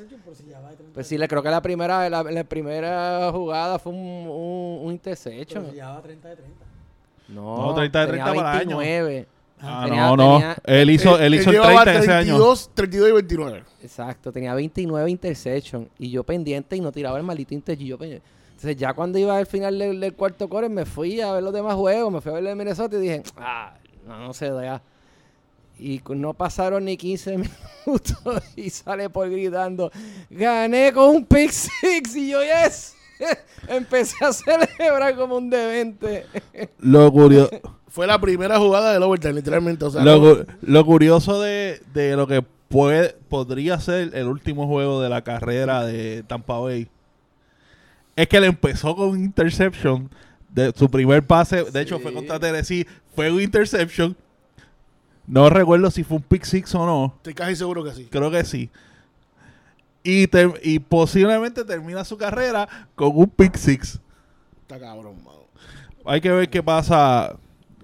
[0.92, 4.92] Pues sí, le creo que la primera, la, la primera jugada fue un, un, un
[4.92, 5.70] interception.
[5.72, 6.64] llevaba 30 de 30.
[7.28, 8.76] No, No, 30 de 30 tenía para el año.
[8.78, 9.28] 29.
[9.60, 10.32] Ah, Tenía- no, no.
[10.38, 12.34] tenía- él hizo, él hizo el llevaba 30 ese año.
[12.34, 13.64] 32, 32 y 29.
[13.82, 17.54] Exacto, tenía 29 interception y yo pendiente y no tiraba el maldito.
[17.72, 18.26] Yo pendiente.
[18.48, 21.52] Entonces ya cuando iba al final del, del cuarto core me fui a ver los
[21.52, 23.74] demás juegos, me fui a ver el de Minnesota y dije, ah,
[24.06, 24.82] no, no sé, ya.
[25.78, 27.36] Y no pasaron ni 15
[27.86, 29.90] minutos y sale por gritando,
[30.30, 32.93] gané con un pick six y yo, yes.
[33.68, 36.26] Empecé a celebrar como un demente.
[36.78, 37.48] Lo, curio-
[37.88, 39.84] Fue la primera jugada del overtime, literalmente.
[39.84, 45.08] O sea, lo, curioso de, de lo que puede, podría ser el último juego de
[45.08, 46.88] la carrera de Tampa Bay
[48.16, 50.08] es que él empezó con un interception
[50.48, 51.64] de su primer pase.
[51.64, 52.86] De hecho, fue contra Tennessee.
[53.14, 54.16] Fue un interception.
[55.26, 57.14] No recuerdo si fue un pick six o no.
[57.16, 58.06] estoy casi seguro que sí.
[58.10, 58.70] Creo que sí.
[60.04, 63.98] Y, ter- y posiblemente termina su carrera con un pick six.
[64.62, 65.40] Está cabrón, mano.
[66.04, 67.34] Hay que ver qué pasa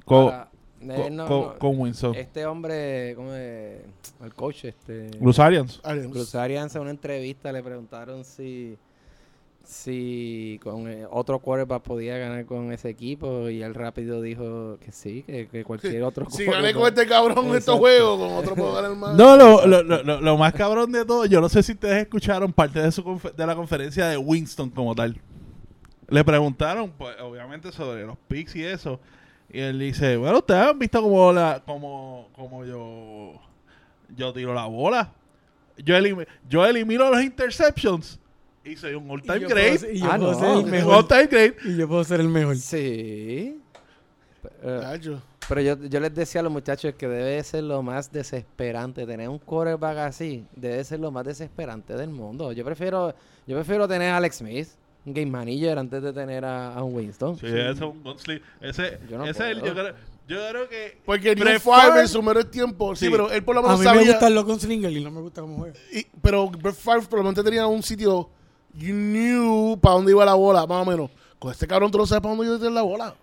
[0.05, 2.15] con, Ahora, con, no, con- no, con Winston.
[2.15, 3.81] Este hombre, ¿cómo es?
[4.23, 5.11] El coach, este...
[5.19, 5.81] Los Arians.
[5.83, 6.11] Arians.
[6.11, 8.77] Bruce Arians en una entrevista le preguntaron si
[9.65, 14.91] si con eh, otro quarterback podía ganar con ese equipo y él rápido dijo que
[14.93, 18.55] sí, que, que cualquier otro Si gané con este cabrón en estos juegos, con otro
[18.57, 19.15] puedo ganar más.
[19.17, 22.03] No, lo, lo, lo, lo- lo más cabrón de todo, yo no sé si ustedes
[22.03, 25.17] escucharon parte de, su de la conferencia de Winston como tal.
[26.09, 28.99] Le preguntaron, pues, obviamente, sobre los picks y eso.
[29.53, 33.35] Y él dice, bueno, ustedes han visto como, la, como, como yo,
[34.17, 35.13] yo tiro la bola.
[35.79, 38.20] Yo, elim- yo elimino los interceptions.
[38.65, 39.83] Y soy un all-time puedo great.
[39.93, 40.39] Y yo Ah, puedo no.
[40.39, 40.95] ser el mejor.
[40.95, 41.55] all-time great.
[41.65, 42.57] Y yo puedo ser el mejor.
[42.57, 43.59] Sí.
[44.63, 45.23] Pero, Nacho.
[45.49, 49.07] pero yo, yo les decía a los muchachos que debe ser lo más desesperante.
[49.07, 52.53] Tener un quarterback así debe ser lo más desesperante del mundo.
[52.53, 53.15] Yo prefiero,
[53.47, 54.69] yo prefiero tener a Alex Smith,
[55.05, 57.39] un game manager, antes de tener a, a un Winston.
[57.39, 58.43] Sí, ese es un gunslinger.
[58.61, 59.75] Ese, Yo no ese es el- puedo.
[59.75, 59.95] yo creo,
[60.29, 60.99] yo creo que...
[61.05, 63.11] Porque Brett Favre Favre- en su mero tiempo, sí, Sí.
[63.11, 64.13] pero él por lo A menos mí me sabía.
[64.13, 65.75] gustan los gunslinger y no me gusta cómo juega.
[66.23, 68.29] pero Brett Favre por lo menos tenía un sitio.
[68.75, 71.11] You knew para dónde iba la bola, más o menos.
[71.39, 73.15] Con este cabrón tú no sabes para dónde iba a tirar la bola.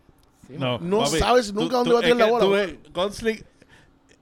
[0.47, 3.45] Sí, No, No sabes nunca dónde va a tirar la bola, tú Gunslinger,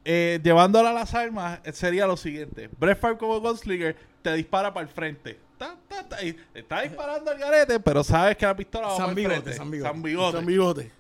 [0.04, 2.70] eh, llevándola a las armas, sería lo siguiente.
[2.80, 5.40] Brett Favre como Gunslinger te dispara para el frente.
[5.58, 8.98] Ta, ta, ta, y te está disparando al garete, pero sabes que la pistola va
[8.98, 9.58] San para el Bigote, frente.
[9.58, 9.90] San Bigote.
[9.92, 10.38] San Bigote.
[10.38, 10.92] San bigote.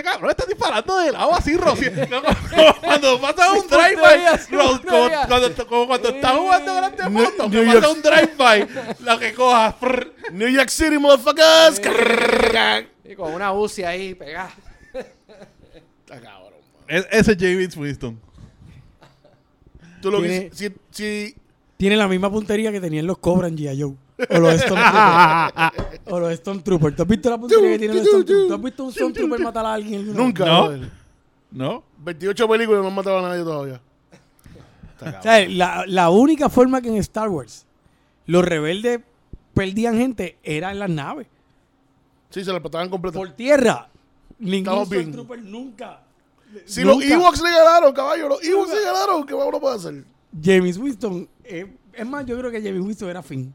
[0.00, 1.74] Este cabrón está disparando de lado así, como
[2.80, 4.48] cuando pasa un drive-by,
[5.28, 8.68] cuando, como cuando estás jugando Grande New- Foto, que New pasa York- un drive-by,
[9.00, 9.74] lo que cojas.
[9.74, 10.14] prr.
[10.32, 11.82] New York City, motherfuckers.
[13.04, 14.50] Y con una UCI ahí pegada.
[14.94, 16.86] Está cabrón, mano.
[16.88, 18.18] E- Ese es James Winston.
[20.00, 21.36] Tú lo Tiene- que si, si
[21.76, 23.82] tiene la misma puntería que tenían los Cobra en G.I.
[23.82, 23.94] Joe.
[24.28, 25.72] O los Stormtroopers.
[26.06, 26.96] o los Stormtroopers.
[26.96, 28.48] ¿Tú has visto la puntería que tienen los Stormtroopers?
[28.48, 30.14] ¿Tú has visto un Stormtrooper matar a alguien?
[30.14, 30.44] Nunca.
[30.44, 30.70] No.
[31.50, 31.84] ¿No?
[31.98, 33.80] 28 películas y no han matado a nadie todavía.
[35.00, 37.66] O sea, la, la única forma que en Star Wars
[38.26, 39.00] los rebeldes
[39.54, 41.26] perdían gente era en las naves.
[42.30, 43.18] Sí, se la pataban completa.
[43.18, 43.88] Por tierra,
[44.38, 45.02] ningún Estamos bien.
[45.12, 46.02] Stormtrooper nunca.
[46.64, 47.14] Si los nunca.
[47.14, 50.04] Ewoks le ganaron, caballo, los Ewoks le ganaron, ¿qué uno puede hacer?
[50.42, 53.52] James Winston, eh, es más, yo creo que James Winston era fin.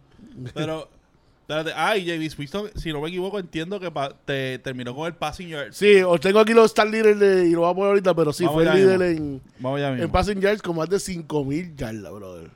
[0.53, 0.89] Pero,
[1.41, 1.71] espérate.
[1.75, 3.91] Ay, Javis Winston, si no me equivoco, entiendo que
[4.25, 5.77] te terminó con el passing yards.
[5.77, 8.33] Sí, os tengo aquí los Star Leaders de, y lo voy a poner ahorita, pero
[8.33, 10.11] sí, Vamos fue el líder en, Vamos ya en mismo.
[10.11, 12.49] passing yards con más de 5000 yardas, brother.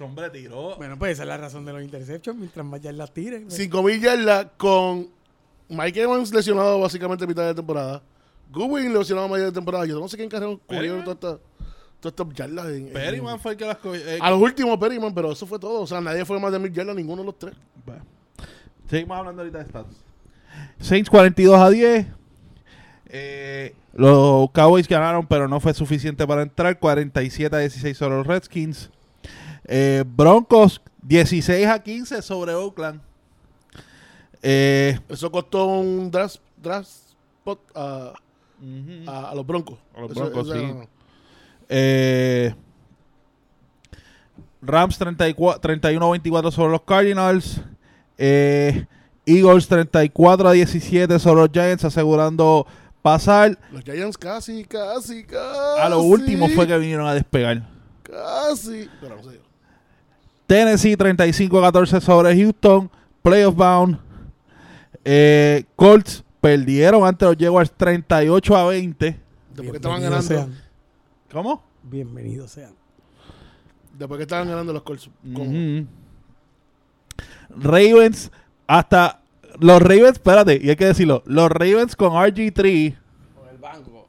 [0.00, 0.76] Hombre, tiró.
[0.76, 3.48] Bueno, pues esa es la razón de los interceptions, mientras más ya las tiren.
[3.50, 5.08] 5000 yardas con
[5.68, 8.02] Mike Evans lesionado básicamente a mitad de temporada.
[8.50, 9.86] Goodwin lesionado a media de temporada.
[9.86, 11.04] Yo no sé quién carajo cubrió Perryman.
[11.04, 11.38] todas estas
[12.12, 12.66] todas estas yardas.
[12.72, 14.00] en- en- Perryman fue el que las cogió.
[14.00, 15.80] eh, A los últimos Perryman, pero eso fue todo.
[15.82, 17.54] O sea, nadie fue más de mil yardas, ninguno de los tres.
[17.84, 18.02] Bueno.
[18.88, 19.96] Seguimos hablando ahorita de stats.
[20.78, 22.06] Saints 42 a 10.
[23.06, 26.78] Eh, los Cowboys ganaron, pero no fue suficiente para entrar.
[26.78, 28.90] 47 a 16 sobre los Redskins.
[29.66, 33.00] Eh, Broncos 16 a 15 sobre Oakland.
[34.42, 36.88] Eh, Eso costó un draft, draft
[37.38, 38.12] spot a,
[38.60, 39.10] ujú.
[39.10, 39.78] a, a los Broncos.
[39.96, 40.88] A los Broncos, eso sí.
[41.76, 42.54] Eh,
[44.62, 47.60] Rams 34 31-24 sobre los Cardinals.
[48.16, 48.86] Eh,
[49.26, 52.64] Eagles 34 a 17 sobre los Giants, asegurando
[53.02, 53.58] pasar.
[53.72, 55.80] Los Giants casi, casi, casi.
[55.80, 57.68] A lo último fue que vinieron a despegar.
[58.04, 58.88] Casi.
[59.00, 59.40] Pero no sé.
[60.46, 62.88] Tennessee 35 a 14 sobre Houston.
[63.20, 63.98] Playoff bound.
[65.04, 69.20] Eh, Colts perdieron ante los Jaguars 38 a 20.
[69.54, 70.22] Después que estaban ganando.
[70.22, 70.63] sean.
[71.34, 71.64] ¿Cómo?
[71.82, 72.74] Bienvenidos sean.
[73.98, 75.10] Después que estaban ganando los Colts.
[75.34, 75.50] ¿Cómo?
[75.50, 75.84] Ujú.
[77.56, 78.30] Ravens,
[78.68, 79.20] hasta
[79.58, 82.94] los Ravens, espérate, y hay que decirlo, los Ravens con RG3
[83.34, 84.08] Con el banco.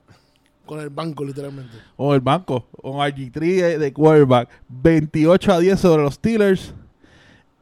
[0.67, 1.75] Con el banco, literalmente.
[1.97, 6.75] o el banco, con RG3 de, de quarterback, 28 a 10 sobre los Steelers.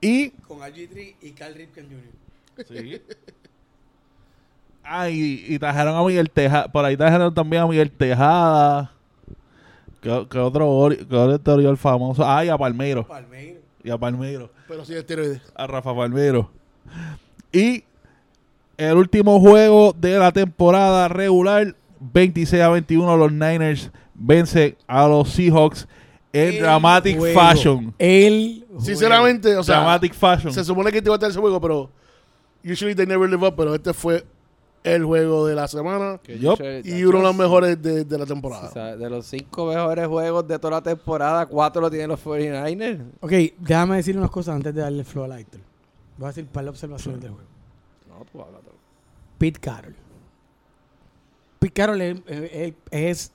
[0.02, 2.66] Y, Con RG3 y Cal Ripken Jr.
[2.68, 3.02] sí.
[4.84, 8.92] ah, y, y trajeron a Miguel Tejada, por ahí trajeron también a Miguel Tejada.
[10.04, 12.24] ¿Qué, qué otro, ori- qué otro Oriol famoso?
[12.26, 13.08] Ah, y a Palmeiro.
[13.08, 13.60] Palmeiro.
[13.84, 14.50] Y a Palmeiro.
[14.68, 15.42] Pero sí, esteroides.
[15.56, 16.52] a Rafa Palmero.
[17.52, 17.84] Y
[18.78, 25.30] el último juego de la temporada regular, 26 a 21, los Niners vencen a los
[25.30, 25.88] Seahawks
[26.34, 27.40] en El dramatic juego.
[27.40, 27.94] fashion.
[27.98, 30.52] El Sinceramente, o sea, dramatic fashion.
[30.54, 31.90] se supone que te iba a estar ese juego, pero
[32.66, 34.26] usually they never live up, pero este fue
[34.84, 36.60] el juego de la semana Yup.
[36.84, 38.70] y uno de los mejores de, de la O temporada.
[38.72, 43.02] sea, de los cinco mejores juegos de toda la temporada, cuatro lo tienen los 49ers.
[43.22, 45.62] Ok, déjame decir unas cosas antes de darle el flow a Héctor.
[46.18, 47.48] Voy a decir un par de observaciones del juego.
[48.10, 48.62] No, tú hablas.
[49.38, 49.96] Pete Carroll.
[51.60, 53.32] Pete Carroll es, es- es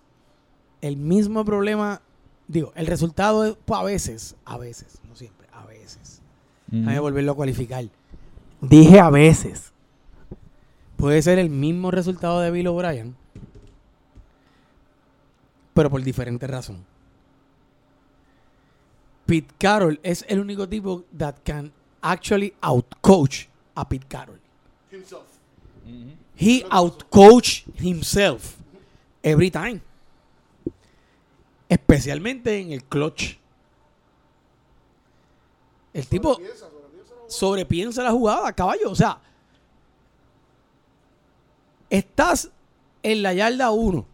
[0.81, 2.01] el mismo problema.
[2.47, 6.21] Digo, el resultado es pues, a veces, a veces, no siempre, a veces.
[6.71, 6.81] Mm.
[6.81, 7.85] Déjame volverlo a cualificar.
[8.61, 9.73] Dije a veces.
[10.99, 13.17] Puede ser el mismo resultado de Bill O'Brien,
[15.73, 16.85] pero por diferente razón.
[19.25, 24.41] Pete Carroll es el único tipo that can actually outcoach a Pete Carroll.
[26.35, 28.57] He outcoach himself
[29.23, 29.81] every time.
[31.69, 33.39] Especialmente en el clutch.
[35.93, 36.41] El tipo
[37.29, 38.91] sobrepiensa la jugada, caballo.
[38.91, 39.21] O sea,
[41.91, 42.51] estás
[43.03, 44.07] en la yarda 1.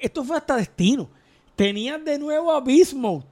[0.00, 1.08] Esto fue hasta destino.
[1.56, 3.24] Tenías de nuevo abismo.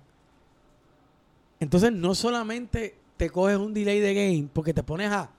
[1.59, 5.31] Entonces, no solamente te coges un delay de game porque te pones a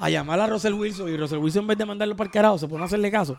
[0.00, 2.58] a llamar a Russell Wilson y Russell Wilson en vez de mandarlo para el carajo
[2.58, 3.36] se pone a hacerle caso.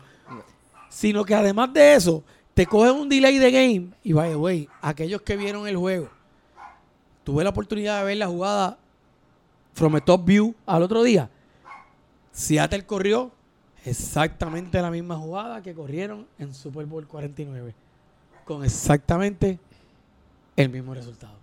[0.88, 2.22] Sino que además de eso,
[2.54, 6.08] te coges un delay de game y vaya, güey, aquellos que vieron el juego,
[7.24, 8.78] tuve la oportunidad de ver la jugada
[9.74, 11.28] from a top view al otro día.
[12.32, 13.30] Seattle corrió
[13.84, 17.74] exactamente la misma jugada que corrieron en Super Bowl 49.
[18.44, 19.58] Con exactamente
[20.56, 21.34] el mismo resultado.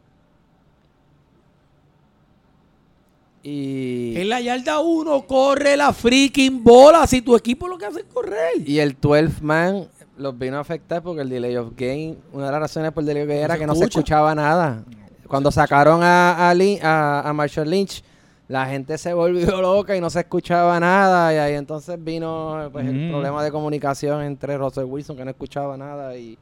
[3.42, 7.08] Y, En la yarda 1 corre la freaking bola.
[7.08, 8.52] Si tu equipo lo que hace es correr.
[8.66, 12.52] y el 12 man los vino a afectar porque el delay of game, una de
[12.52, 14.00] las razones por el delay of game No era que no se escucha.
[14.00, 14.84] escuchaba nada.
[15.28, 18.04] Cuando sacaron a, a, Lin- a, a Marshall Lynch,
[18.50, 21.34] la gente se volvió loca y no se escuchaba nada.
[21.34, 23.10] Y ahí entonces vino pues, el Mm.
[23.12, 26.38] problema de comunicación entre Russell Wilson, que no escuchaba nada, y,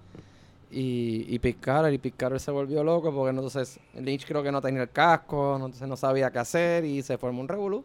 [0.71, 4.51] y, y Pete Carroll, y Pete Carroll se volvió loco porque entonces Lynch creo que
[4.51, 7.83] no tenía el casco, entonces no sabía qué hacer y se formó un revolú.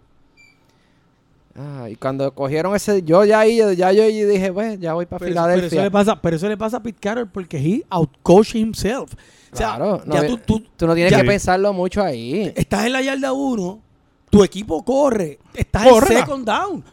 [1.55, 5.05] Ah, y cuando cogieron ese, yo ya ahí, ya yo ahí dije, pues, ya voy
[5.05, 5.77] para Pero, eso- pero Filadelfia.
[5.81, 9.13] eso le pasa, pero eso le pasa a Pete Carroll porque he outcoached himself.
[9.53, 12.51] O sea, Claro, no, ya tú, tú Tú no tienes ya- que pensarlo mucho ahí.
[12.57, 13.81] estás en la yarda 1,
[14.33, 16.21] tu equipo corre, estás Córrela.
[16.21, 16.85] en second down.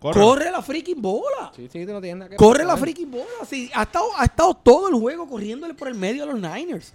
[0.00, 0.20] Corre.
[0.20, 1.52] Corre la freaking bola.
[1.54, 3.26] Sí, sí, tú no tienes nada que Corre la freaking bola.
[3.48, 6.92] Sí, ha, estado, ha estado todo el juego corriéndole por el medio a los Niners.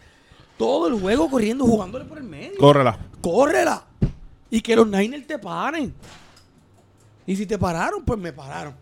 [0.57, 2.57] Todo el juego corriendo, jugándole por el medio.
[2.59, 2.99] Córrela.
[3.21, 3.85] Córrela.
[4.49, 5.93] Y que los Niners te paren.
[7.25, 8.75] Y si te pararon, pues me pararon.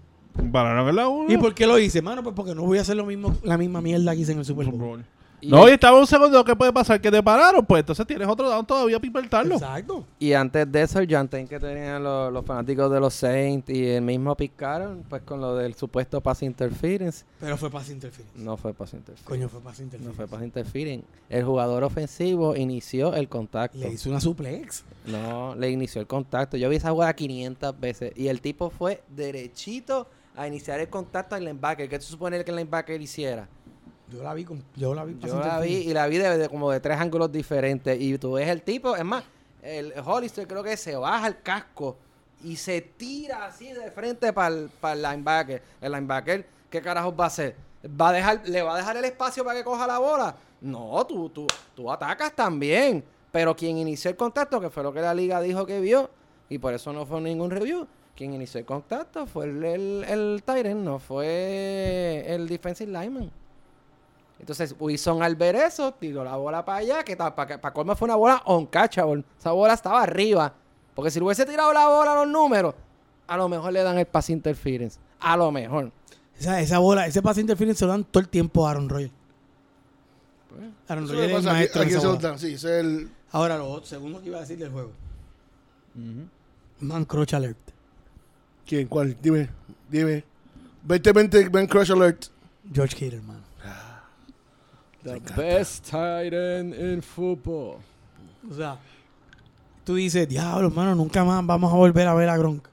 [0.52, 1.32] Pararon en la 1.
[1.32, 2.24] ¿Y por qué lo hice, mano?
[2.24, 4.46] Pues porque no voy a hacer lo mismo, la misma mierda que hice en el
[4.46, 5.06] Super Bowl.
[5.48, 6.44] No, y estaba un segundo.
[6.44, 7.00] ¿Qué puede pasar?
[7.02, 7.66] Que te pararon.
[7.66, 9.56] Pues entonces tienes otro down todavía para inventarlo.
[9.56, 10.06] Exacto.
[10.20, 13.88] y antes de eso, el Janten que tenían los, los fanáticos de los Saints y
[13.88, 17.26] el mismo Carroll, pues con lo del supuesto pass interference.
[17.40, 18.38] Pero fue pass interference.
[18.38, 19.26] No fue pass interference.
[19.26, 20.16] Coño, fue pass No interference.
[20.16, 21.06] fue pass interference.
[21.30, 23.78] El jugador ofensivo inició el contacto.
[23.78, 24.84] Le hizo una suplex.
[25.06, 26.58] No, le inició el contacto.
[26.58, 28.14] Yo vi esa jugada 500 veces.
[28.16, 31.88] Y el tipo fue derechito a iniciar el contacto al linebacker.
[31.90, 33.48] ¿Qué se supone que el linebacker hiciera?
[34.14, 36.50] Yo la vi con, yo la vi Yo la vi y la vi de, de
[36.50, 38.00] como de tres ángulos diferentes.
[38.00, 39.24] Y tú ves el tipo, es más,
[39.64, 41.98] el Hollister creo que se baja el casco
[42.44, 45.62] y se tira así de frente para el, linebacker.
[45.82, 47.56] El linebacker, ¿qué carajos va a hacer?
[48.00, 50.36] ¿Va a dejar, ¿Le va a dejar el espacio para que coja la bola?
[50.62, 53.04] No, tú, tú, tú atacas también.
[53.32, 56.10] Pero quien inició el contacto, que fue lo que la liga dijo que vio,
[56.50, 60.44] y por eso no fue ningún review, quien inició el contacto fue el, el, el
[60.46, 63.32] Tyrant, no fue el defensive lineman.
[64.44, 68.08] Entonces, Wilson al ver eso, tiró la bola para allá, que para pa colmo fue
[68.08, 69.24] una bola on catchable.
[69.40, 70.54] Esa bola estaba arriba.
[70.94, 72.76] Porque si le hubiese tirado la bola a los números,
[73.26, 75.00] a lo mejor le dan el pass interference.
[75.22, 75.94] A lo mejor.
[76.38, 79.14] Esa, esa bola, ese pass interference se lo dan todo el tiempo a Aaron Rodgers.
[80.90, 82.28] Aaron Eso Rodgers es el aquí, maestro en aquí esa se lo bola.
[82.30, 83.10] dan, sí, ese es el...
[83.32, 84.92] Ahora, lo otro, segundo que iba a decir del juego.
[86.82, 87.58] Man Crush Alert.
[88.66, 88.90] ¿Quién?
[88.90, 89.16] ¿Cuál?
[89.22, 89.50] Dime,
[89.90, 90.26] dime.
[90.84, 92.26] 2020 Ben Crush Alert.
[92.74, 93.42] George Kittle, man.
[95.04, 97.78] The best tight end in football.
[98.50, 98.78] O sea,
[99.84, 102.66] tú dices, diablo, hermano, nunca más vamos a volver a ver a Gronk.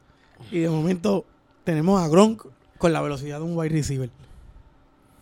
[0.51, 1.25] Y de momento
[1.65, 2.45] tenemos a Gronk
[2.79, 4.11] con la velocidad de un wide receiver.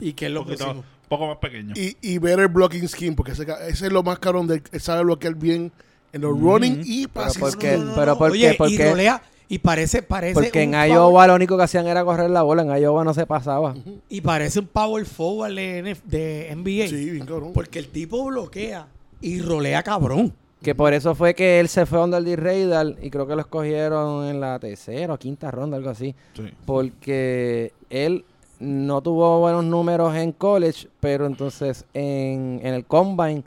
[0.01, 0.85] ¿Y qué es lo Un poquito- próximo?
[1.03, 1.73] un poco más pequeño.
[1.77, 5.35] Y, y better blocking scheme, porque ese, es lo más caro donde él sabe bloquear
[5.35, 5.73] bien
[6.13, 7.41] en los running y Pero passing.
[7.41, 7.83] ¿por qué?
[7.95, 8.55] pero ¿por Oye, qué?
[8.59, 8.91] ¿Por y qué?
[8.91, 12.29] rolea, y parece, parece Porque en un power- Iowa lo único que hacían era correr
[12.31, 12.63] la bola.
[12.63, 13.75] En Iowa no se pasaba.
[14.09, 16.89] y parece un power forward de, NBA.
[16.89, 17.53] Sí, bien cabrón.
[17.55, 18.87] Porque el tipo bloquea
[19.21, 20.35] y rolea cabrón.
[20.63, 22.37] Que por eso fue que él se fue a donde el D.
[22.37, 26.15] Radar y creo que lo escogieron en la tercera o quinta ronda, algo así.
[26.35, 26.43] Sí.
[26.67, 28.25] Porque él
[28.59, 33.45] no tuvo buenos números en college, pero entonces en, en el combine,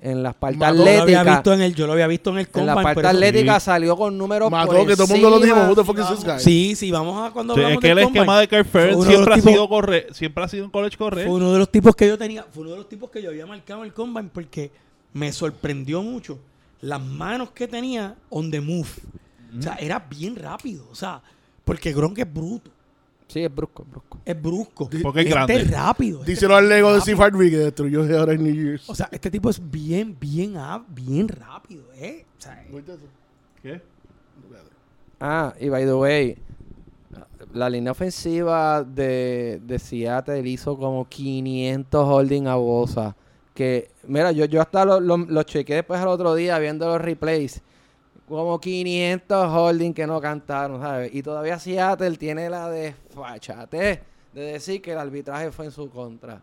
[0.00, 2.38] en las partes Mató, Yo lo, había visto en el, yo lo había visto en
[2.38, 5.40] el en la eso- atlética salió con números Mató por que todo el mundo lo
[5.40, 5.68] dijimos.
[5.68, 6.38] Who the fuck is this guy?
[6.38, 8.20] Sí, sí, vamos a cuando Sí, hablamos es que del el combine.
[8.22, 11.26] esquema de Kirk Ferentz siempre ha sido correr, siempre ha sido un college correr.
[11.26, 13.30] Fue uno de los tipos que yo tenía, fue uno de los tipos que yo
[13.30, 14.70] había marcado en el combine porque
[15.12, 16.38] me sorprendió mucho
[16.80, 18.88] las manos que tenía on the move.
[19.58, 20.84] O sea, era bien rápido.
[20.92, 21.20] O sea,
[21.64, 22.70] porque Gronk es bruto,
[23.28, 24.18] Sí, es brusco, brusco.
[24.24, 24.88] es brusco.
[25.02, 25.64] Porque es Este grande.
[25.64, 26.20] rápido.
[26.20, 27.00] este Díselo al Lego de.
[27.02, 28.88] Steve Harvey que destruyó ahora en New Year's.
[28.88, 32.24] O sea, este tipo es bien, bien, ah, bien rápido, ¿eh?
[32.38, 32.64] O sea,
[33.62, 33.80] ¿Qué?
[35.20, 36.38] Ah, y by the way,
[37.52, 43.16] la línea ofensiva de, de Seattle hizo como 500 holding a Bosa.
[43.54, 47.00] Que, mira, yo, yo hasta lo, lo, lo chequé después al otro día viendo los
[47.00, 47.60] replays.
[48.28, 51.14] Como 500 holding que no cantaron, ¿sabes?
[51.14, 54.02] Y todavía Seattle tiene la desfachate
[54.34, 56.42] de decir que el arbitraje fue en su contra.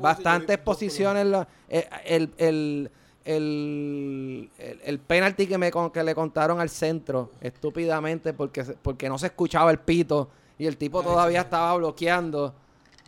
[0.00, 1.26] Bastantes posiciones.
[1.26, 2.90] la- eh, el, el,
[3.24, 4.50] el,
[4.84, 9.70] el, penalti que, me, que le contaron al centro, estúpidamente, porque, porque no se escuchaba
[9.70, 12.54] el pito y el tipo todavía estaba bloqueando.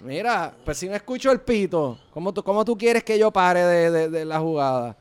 [0.02, 3.60] Mira, pues si no escucho el pito, ¿cómo tú, cómo tú quieres que yo pare
[3.64, 4.96] de, de- de la jugada?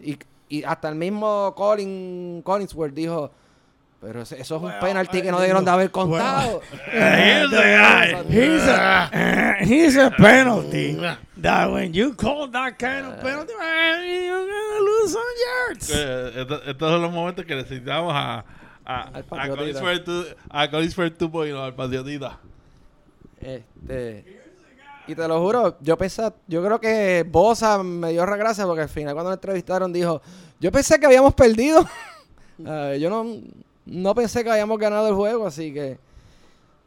[0.00, 0.18] Y,
[0.58, 3.30] y hasta el mismo Colin, Collinsworth dijo,
[4.00, 6.60] pero eso es un penalti que no debieron de haber contado.
[8.28, 10.98] He's a, uh, he's a penalty.
[11.40, 15.22] That when you call that kind of penalty, man, you're gonna lose some
[15.68, 15.90] yards.
[15.90, 18.44] Eh, esto- estos son los momentos que necesitamos a
[18.84, 19.56] a, Al a patriotita.
[19.56, 22.38] Collins Fair tu- a Collins Fair 2.0, al patriotita.
[23.40, 24.41] Este.
[25.12, 28.88] Y te lo juro, yo pensé, yo creo que Bosa me dio regracia porque al
[28.88, 30.22] final cuando lo entrevistaron dijo,
[30.58, 31.86] yo pensé que habíamos perdido.
[32.66, 33.26] Eh, yo no,
[33.84, 35.98] no pensé que habíamos ganado el juego, así que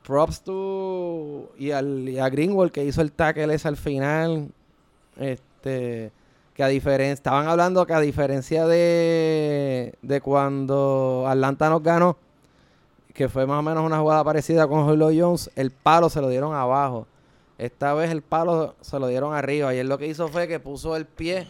[0.03, 4.47] props to y, al, a Greenwald que hizo el tackle ese al final.
[5.19, 6.11] Este
[6.55, 12.17] que a diferencia estaban hablando que a diferencia de, de cuando Atlanta nos ganó,
[13.13, 16.29] que fue más o menos una jugada parecida con Julio Jones, el palo se lo
[16.29, 17.05] dieron abajo.
[17.57, 19.73] Esta vez el palo se lo dieron arriba.
[19.73, 21.47] Y él lo que hizo fue que puso el pie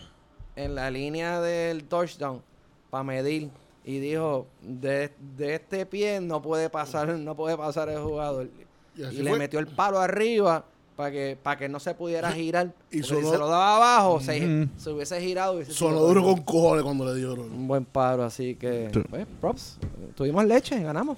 [0.55, 2.41] en la línea del touchdown
[2.89, 3.49] para medir.
[3.83, 8.49] Y dijo, de, de este pie no puede pasar, no puede pasar el jugador.
[8.95, 9.39] Y Y, le fue.
[9.39, 10.63] metió el palo arriba
[10.95, 12.71] para que, para que no se pudiera girar.
[12.89, 15.53] Y si se lo daba abajo, se, se hubiese girado.
[15.55, 17.33] hubiese Sonó sido duro con cojones cuando le dio.
[17.33, 17.43] bro.
[17.43, 19.01] Un buen paro, así que, Sí.
[19.09, 19.77] pues, props.
[20.15, 21.17] Tuvimos leche, ganamos.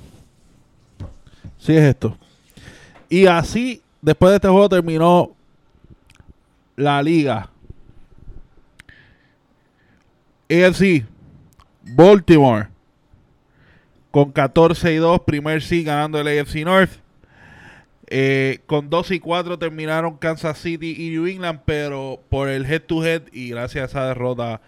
[1.59, 2.17] Sí es esto.
[3.09, 5.35] Y así, después de este juego terminó
[6.75, 7.49] la liga.
[10.49, 11.05] AFC,
[11.83, 12.69] Baltimore,
[14.11, 16.91] con 14 y 2, primer sí ganando el AFC North.
[18.09, 22.83] Eh, con 12 y 4 terminaron Kansas City y New England, pero por el head
[22.83, 24.61] to head y gracias a esa derrota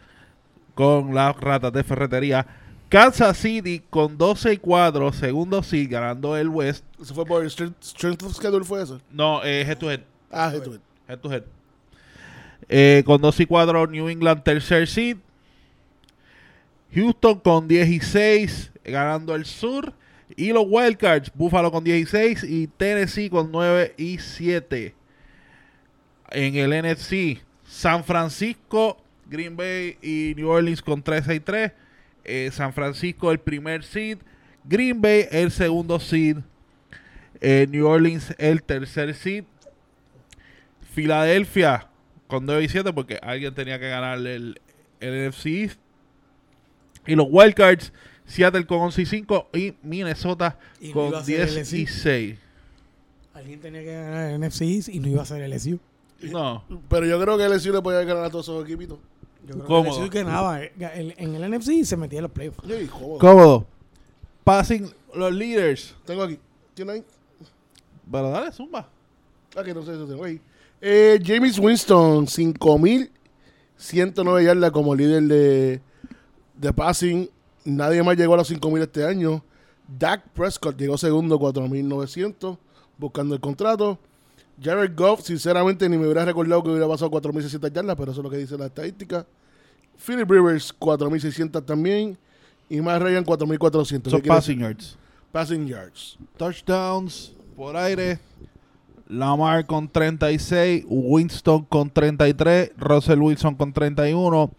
[0.75, 2.45] con las ratas de ferretería,
[2.89, 6.83] Kansas City con 12 y 4, segundo sí, ganando el West.
[6.99, 8.99] Eso fue por strength, of schedule, fue eso.
[9.11, 10.01] No, eh, head to head.
[10.31, 10.81] Ah, head to head.
[11.07, 11.43] Head to head.
[12.67, 15.17] Eh, con 2 y 4, New England tercer seed.
[16.93, 19.93] Houston con 16, ganando el sur.
[20.35, 24.95] Y los Wildcards, Buffalo con 16 y Tennessee con 9 y 7.
[26.31, 31.71] En el NFC, San Francisco, Green Bay y New Orleans con 13 y 3.
[32.24, 34.20] Eh, San Francisco el primer seed.
[34.65, 36.38] Green Bay el segundo seed.
[37.41, 39.43] Eh, New Orleans el tercer seed.
[40.93, 41.88] Filadelfia
[42.28, 44.59] con 9 y 7 porque alguien tenía que ganar el,
[44.99, 45.80] el NFC East.
[47.07, 47.91] Y los Wildcards,
[48.26, 51.76] Seattle con 11 y 5 y Minnesota Y no con ser 10 LSU.
[51.78, 52.39] y 6.
[53.34, 55.80] Alguien tenía que ganar el NFC East y no iba a ser el LSU.
[56.22, 58.99] No, Pero yo creo que LSU le podía ganar a todos esos equipitos.
[59.47, 60.09] Yo creo Cómodo.
[60.09, 60.61] que ganaba.
[60.63, 60.71] eh,
[61.17, 62.59] En el NFC se metía en los playoffs.
[62.67, 63.17] Sí, cómodo.
[63.19, 63.65] cómodo.
[64.43, 65.95] Passing los leaders.
[66.05, 66.37] Tengo aquí.
[66.73, 67.03] ¿Tiene ahí?
[68.11, 68.89] Pero dale, zumba.
[69.55, 70.41] Aquí no sé si tengo ahí.
[70.81, 75.81] Eh, James Winston, 5.109 yardas como líder de,
[76.55, 77.29] de passing.
[77.65, 79.43] Nadie más llegó a los 5.000 este año.
[79.87, 82.57] Dak Prescott llegó segundo, 4.900,
[82.97, 83.99] buscando el contrato.
[84.62, 88.24] Jared Goff, sinceramente, ni me hubiera recordado que hubiera pasado 4.600 yardas, pero eso es
[88.24, 89.26] lo que dice la estadística.
[90.05, 92.18] Philip Rivers, 4.600 también.
[92.70, 94.10] Y más Ryan, 4.400.
[94.10, 94.97] Son ¿Qué quiere passing yards.
[95.32, 96.18] Passing yards.
[96.38, 98.20] Touchdowns por aire.
[99.07, 100.86] Lamar con 36.
[100.88, 102.72] Winston con 33.
[102.78, 104.51] Russell Wilson con 31.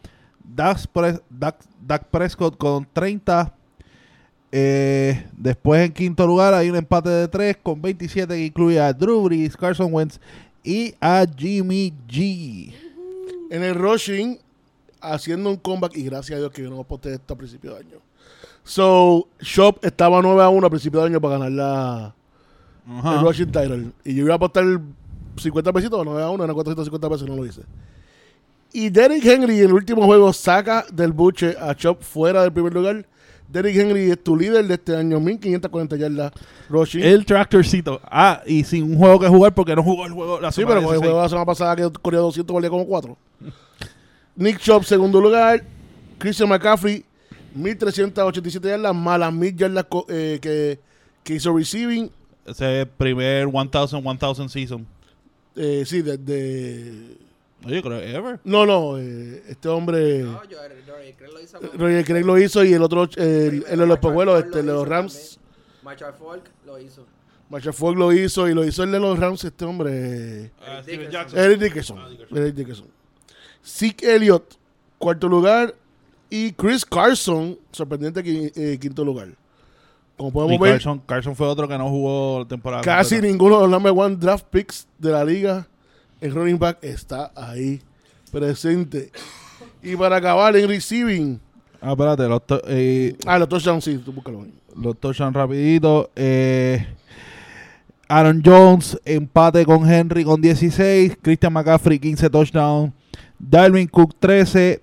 [0.42, 3.54] Dak, Pres- Dak- Dak Prescott con 30.
[4.52, 8.92] Eh, después en quinto lugar hay un empate de 3 con 27 que incluye a
[8.92, 10.18] Drew Brees, Carson Wentz
[10.64, 12.74] y a Jimmy G.
[13.50, 14.38] En el rushing,
[15.00, 17.80] haciendo un comeback, y gracias a Dios que yo no aposté esto a principio de
[17.80, 17.98] año.
[18.64, 22.14] So, Shop estaba 9 a 1 a principio de año para ganar la,
[22.98, 23.14] Ajá.
[23.14, 23.92] el rushing title.
[24.04, 24.64] Y yo iba a apostar
[25.36, 27.62] 50 pesitos, 9 a 1, eran 450 pesos, no lo hice.
[28.72, 32.72] Y Derrick Henry en el último juego saca del buche a Chop fuera del primer
[32.72, 33.04] lugar.
[33.52, 36.32] Derrick Henry es tu líder de este año, 1540 yardas
[36.68, 37.02] rushing.
[37.02, 38.00] El tractorcito.
[38.04, 40.76] Ah, y sin un juego que jugar porque no jugó el juego la Sí, semana
[40.80, 41.08] pero con el 16.
[41.10, 43.16] juego de la semana pasada que corrió 200, valía como 4.
[44.36, 45.64] Nick Chubb, segundo lugar.
[46.18, 47.04] Christian McCaffrey,
[47.54, 50.78] 1387 yardas, más las 1000 yardas eh, que,
[51.24, 52.10] que hizo receiving.
[52.46, 54.86] Ese primer 1000, 1000 season.
[55.56, 57.16] Eh, sí, desde.
[57.62, 58.40] No, yo creo ever.
[58.44, 60.20] No, no, eh, este hombre.
[60.20, 60.58] No, yo,
[60.88, 63.78] Rory Craig lo hizo con- Roger Craig lo hizo y el otro, eh, el, el
[63.80, 65.38] de los pejuelos, este, el de lo los Rams.
[65.82, 67.04] Marshall Falk lo hizo.
[67.50, 70.52] Marshall Falk lo hizo y lo hizo el de los Rams, este hombre.
[70.60, 71.10] Ah, Steven Steven Jackson.
[71.12, 71.38] Jackson.
[71.38, 71.98] Eric Dickerson.
[72.38, 72.86] Eric Dickerson.
[73.64, 74.54] Zeke Elliott,
[74.98, 75.74] cuarto lugar.
[76.30, 78.22] Y Chris Carson, sorprendente,
[78.54, 79.28] eh, quinto lugar.
[80.16, 82.82] Como Y podemos ver, Carson, Carson fue otro que no jugó la temporada.
[82.82, 83.32] casi completa.
[83.32, 85.66] ninguno de los number one draft picks de la liga,
[86.20, 87.80] el running back, está ahí
[88.30, 89.10] presente.
[89.82, 91.40] Y para acabar en receiving,
[91.82, 94.52] Ah, espérate, los, to- eh, ah, los touchdowns, sí, tú búscalo ahí.
[94.76, 96.10] los touchdowns rapidito.
[96.14, 96.86] Eh,
[98.08, 101.16] Aaron Jones, empate con Henry con 16.
[101.22, 102.92] Christian McCaffrey, 15 touchdowns.
[103.38, 104.80] Dalvin Cook, 13.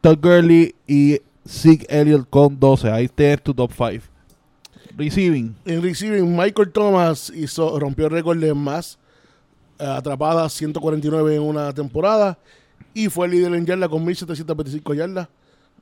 [0.00, 2.90] Todd Gurley y Zeke Elliott con 12.
[2.90, 4.04] Ahí tienes tu top 5.
[4.96, 5.54] Receiving.
[5.66, 8.98] En receiving, Michael Thomas hizo, rompió el récord de más
[9.80, 12.38] atrapadas, 149 en una temporada.
[12.94, 15.28] Y fue el líder en yardas con 1725 yardas.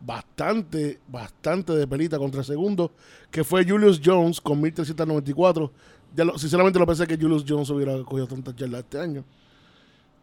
[0.01, 2.93] Bastante, bastante de pelita contra el segundo,
[3.31, 5.73] que fue Julius Jones con 1394.
[6.15, 9.25] Ya lo- sinceramente lo pensé que Julius Jones hubiera cogido tantas yardas este año.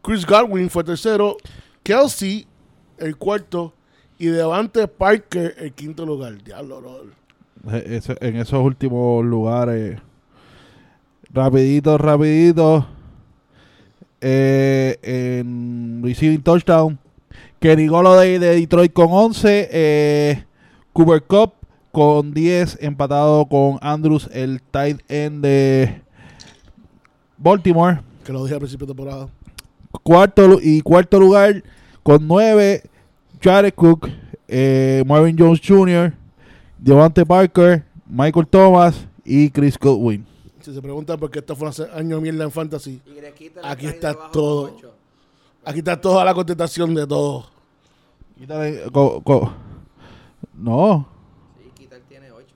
[0.02, 1.36] Chris Godwin fue tercero.
[1.84, 2.48] Kelsey,
[2.98, 3.74] el cuarto.
[4.18, 6.42] Y Devante Parker, el quinto lugar.
[6.42, 7.76] Diablo, bro.
[7.78, 10.00] E- en esos últimos lugares.
[11.34, 12.88] Rapidito, rapidito.
[14.28, 16.98] Eh, en receiving touchdown.
[17.60, 19.70] Kenny Golladay de Detroit con 11.
[19.72, 20.44] eh,
[20.94, 21.54] Cooper Cup
[21.92, 22.80] con 10.
[22.82, 26.02] Empatado con Andrews, el tight end de
[27.38, 28.02] Baltimore.
[28.24, 29.30] Que lo dije al principio de temporada.
[30.02, 31.64] Cuarto y cuarto lugar
[32.02, 32.82] con 9.
[33.40, 34.10] Jared Cook,
[34.48, 36.14] eh, Marvin Jones Jr.,
[36.80, 40.26] Devante Parker, Michael Thomas y Chris Godwin.
[40.66, 43.20] Si se preguntan por qué esto fue un año de mierda en fantasy, Y
[43.64, 44.76] Aquí está todo.
[45.64, 47.46] aquí está toda la contestación de todo.
[48.36, 49.54] Quítale, co- co-
[50.56, 51.08] no,
[51.62, 52.56] Sí, Quitar tiene 8.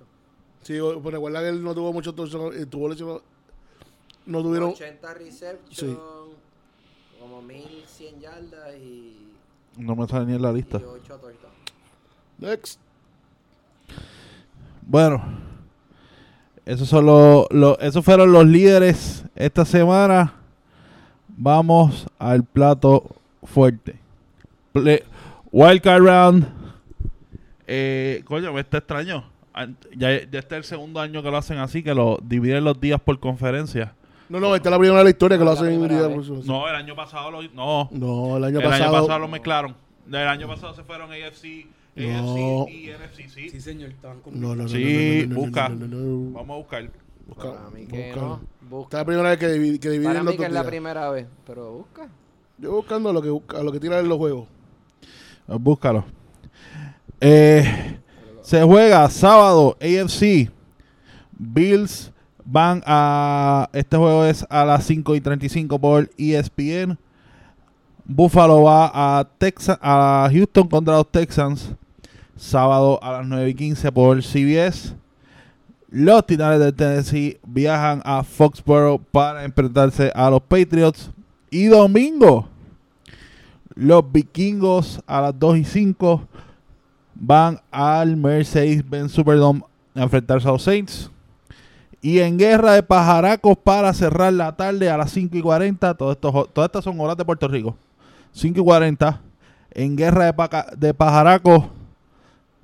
[0.64, 3.22] Sí, pero recuerda que él no tuvo mucho touchdown, eh, tuvo lesionado-
[4.26, 4.72] No tuvieron.
[4.72, 5.98] 80 reception, Sí.
[7.20, 9.34] como 1100 yardas y,
[9.78, 10.78] no me sale ni en la y lista.
[10.78, 11.38] 8 touchdowns.
[12.40, 12.80] Next.
[14.82, 15.22] Bueno,
[16.72, 20.34] esos son los, los- esos fueron los líderes esta semana.
[21.28, 23.96] Vamos al plato fuerte.
[25.52, 26.48] Wildcard round.
[27.68, 29.24] Eh, coño, me está extraño.
[29.96, 33.00] Ya, ya está el segundo año que lo hacen así, que lo dividen los días
[33.02, 33.94] por conferencia.
[34.30, 36.68] No, no, esta es la primera de la historia que lo hacen en por- No,
[36.70, 37.90] el año pasado lo, no.
[37.92, 38.84] No, el año el pasado.
[38.84, 39.76] año pasado lo mezclaron.
[40.08, 42.64] El año pasado se fueron AFC, No.
[42.64, 43.50] AFC y NFC, sí.
[43.50, 44.70] Sí, señor, estaban con No, no, no.
[44.70, 45.68] Sí, no, no, no, busca.
[45.70, 46.92] Vamos a buscar.
[47.28, 48.22] Busca, Para mí que busca.
[48.22, 48.34] no.
[48.36, 48.98] Esta Busca.
[48.98, 51.10] es la primera vez que, divi- que dividen Para los mí que es la primera
[51.12, 52.08] vez, pero busca.
[52.58, 54.48] Yo buscando lo que, busca, lo que tiran en los juegos.
[55.48, 56.06] Eh, Búscalo.
[57.22, 58.00] Eh,
[58.42, 60.50] se juega sábado AFC.
[61.38, 62.12] Bills
[62.46, 63.70] van a.
[63.74, 66.98] Este juego es a las 5 y 35 por ESPN.
[68.12, 71.76] Buffalo va a Texas, a Houston contra los Texans.
[72.36, 74.96] Sábado a las 9 y 15 por CBS.
[75.92, 81.12] Los Titanes de Tennessee viajan a Foxborough para enfrentarse a los Patriots.
[81.52, 82.48] Y domingo,
[83.76, 86.24] los vikingos a las 2 y 5
[87.14, 89.62] van al Mercedes-Benz Superdome
[89.94, 91.12] a enfrentarse a los Saints.
[92.02, 95.94] Y en guerra de pajaracos para cerrar la tarde a las 5 y 40.
[95.94, 97.78] Todo esto, todas estas son horas de Puerto Rico.
[98.34, 99.22] 5 y 40.
[99.72, 101.66] En guerra de, paca- de pajaracos,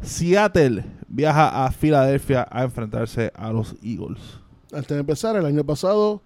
[0.02, 4.20] Seattle viaja a Filadelfia a enfrentarse a los Eagles.
[4.72, 6.22] Antes de empezar, el año pasado,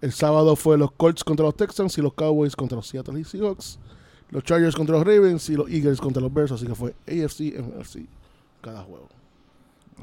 [0.00, 3.78] el sábado fue los Colts contra los Texans y los Cowboys contra los Seattle Seahawks.
[4.30, 6.50] Los Chargers contra los Ravens y los Eagles contra los Bears.
[6.52, 8.00] Así que fue AFC, NFC,
[8.60, 9.08] cada juego.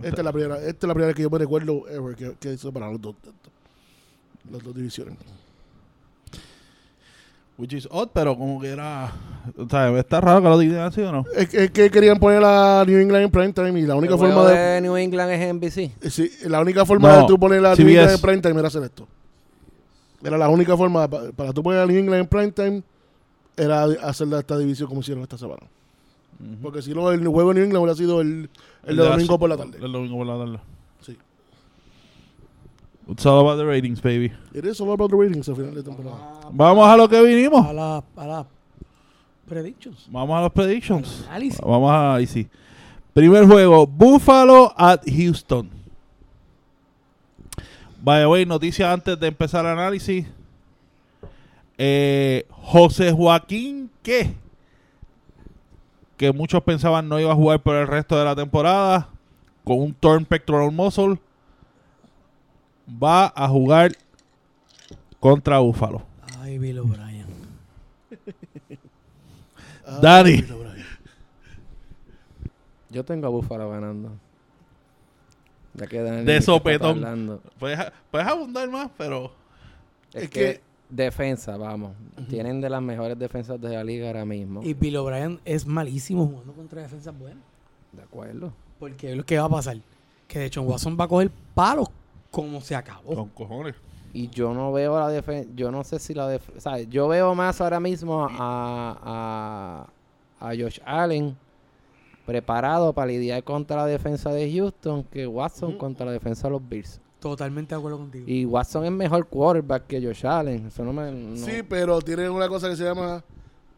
[0.02, 2.54] Esta es la primera, esta es la primera que yo me recuerdo ever que, que
[2.54, 3.16] hizo para los dos,
[4.50, 5.16] las dos divisiones.
[7.62, 9.12] Which is odd, pero como que era.
[9.56, 11.26] O sea, está raro que lo digan así o no.
[11.36, 14.20] Es, es que querían poner a New England en prime time y la única El
[14.20, 16.10] forma de, de New England es NBC.
[16.10, 17.92] sí, la única forma No, de tú poner a New CBS.
[17.92, 19.08] England en prime time era hacer esto.
[20.24, 22.84] Era la única forma pa- para tú poner a New England en prime time
[23.56, 25.62] era hacer esta división como hicieron esta semana.
[26.64, 28.50] Porque si no, el juego de New England hubiera sido el,
[28.86, 29.78] el de la- domingo por la tarde.
[29.80, 30.60] El domingo por la tarde.
[31.02, 31.16] Sí.
[33.08, 34.32] It's all about the ratings, baby.
[34.54, 36.50] It is all about the ratings al final de temporada.
[36.52, 37.66] Vamos a lo que vinimos.
[37.66, 38.48] A la, a la
[39.52, 40.08] predictions.
[40.10, 41.26] Vamos a los predictions.
[41.28, 41.60] Análisis.
[41.60, 42.48] Vamos a sí.
[43.14, 45.70] Primer juego, Buffalo at Houston.
[48.02, 50.26] By the way, noticias antes de empezar el análisis.
[51.78, 54.34] Eh, José Joaquín, ¿qué?
[56.16, 59.10] Que muchos pensaban no iba a jugar por el resto de la temporada.
[59.66, 61.20] Con un torn pectoral muscle.
[62.92, 63.92] Va a jugar
[65.20, 66.02] contra Buffalo.
[66.40, 67.26] Ay, Bill O'Brien.
[70.02, 70.44] Dani.
[72.90, 74.12] Yo tengo a Buffalo ganando.
[75.74, 77.40] Ya que Dani De sopetón.
[77.60, 77.80] Puedes,
[78.10, 79.32] puedes abundar más, pero...
[80.14, 81.94] Es, Es que, que- defensa, vamos.
[82.28, 84.62] Tienen de las mejores defensas de la liga ahora mismo.
[84.64, 87.44] Y Bill O'Brien es malísimo jugando contra defensas buenas.
[87.94, 88.52] De acuerdo.
[88.80, 89.78] Porque es lo que va a pasar.
[90.28, 91.88] Que de hecho Watson va a coger palos
[92.32, 93.14] como se acabó.
[93.14, 93.76] Con cojones.
[94.14, 95.50] Y yo no veo la defensa.
[95.56, 96.80] Yo no sé si la defensa.
[96.82, 99.88] Yo veo más ahora mismo a,
[100.40, 101.36] a, a Josh Allen
[102.26, 106.68] preparado para lidiar contra la defensa de Houston que Watson contra la defensa de los
[106.70, 107.00] Bills.
[107.20, 108.26] Totalmente de acuerdo contigo.
[108.28, 110.68] Y Watson es mejor quarterback que Josh Allen.
[110.68, 111.12] Eso no me.
[111.12, 113.24] no- Sí, pero tiene una cosa que se llama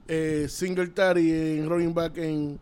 [0.08, 2.60] eh, Singletary en running back en,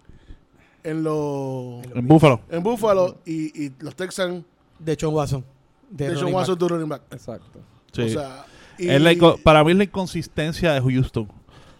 [0.83, 2.41] en los En Buffalo.
[2.49, 4.43] en Buffalo y, y los Texans
[4.79, 5.43] De hecho Watson.
[5.91, 6.59] De running Watson back.
[6.59, 7.01] tu running back.
[7.11, 7.59] Exacto.
[7.91, 8.01] Sí.
[8.03, 8.45] O sea,
[8.77, 11.27] y- Es la inco- para mí es la inconsistencia de Houston.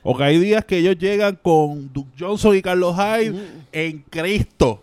[0.04, 3.36] Porque hay días que ellos llegan con Duke Johnson y Carlos Hyde
[3.72, 4.82] en Cristo.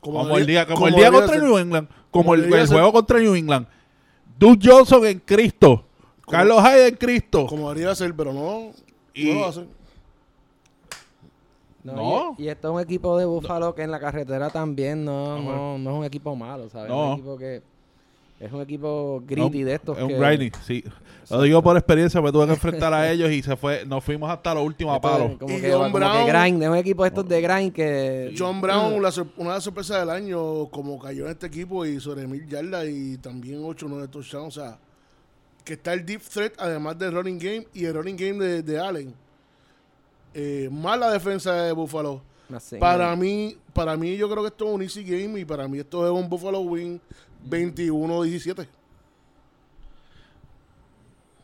[0.00, 1.42] Como, el día, como el día contra ser.
[1.42, 1.88] New England.
[2.10, 3.66] Como, Como el, juego contra New England.
[4.38, 5.84] Duke Johnson en Cristo.
[6.28, 7.46] Carlos Hyde en Cristo.
[7.46, 8.72] Como debería ser, pero no,
[9.14, 9.68] Y- no lo hacen.
[11.82, 12.34] No, No.
[12.38, 15.78] Y, y esto es un equipo de Búfalo que en la carretera también no, no,
[15.78, 16.90] no es un equipo malo, ¿sabes?
[16.90, 17.04] No.
[17.04, 17.62] Es un equipo que
[18.40, 20.82] es un equipo gritty Un- de estos Es un que grinding, sí.
[21.28, 24.28] Lo digo por experiencia, me tuve que enfrentar a ellos y se fue, nos fuimos
[24.30, 25.38] hasta los últimos es palos.
[25.38, 27.72] como Y que, John como que Brown- grind, es un equipo de estos de grind
[27.72, 31.86] que John Brown, la una de las sorpresas del año, como cayó en este equipo
[31.86, 34.56] y sobre mil yardas y también 8 o 9 touchdowns.
[34.56, 34.78] O sea,
[35.64, 38.80] que está el deep threat, además del running game y el running game de, de
[38.80, 39.14] Allen.
[40.34, 42.22] Eh, más la defensa de Buffalo.
[42.54, 45.68] Así, Para mí, para mí yo creo que esto es un easy game y para
[45.68, 47.00] mí esto es un Buffalo win
[47.48, 48.66] 21-17.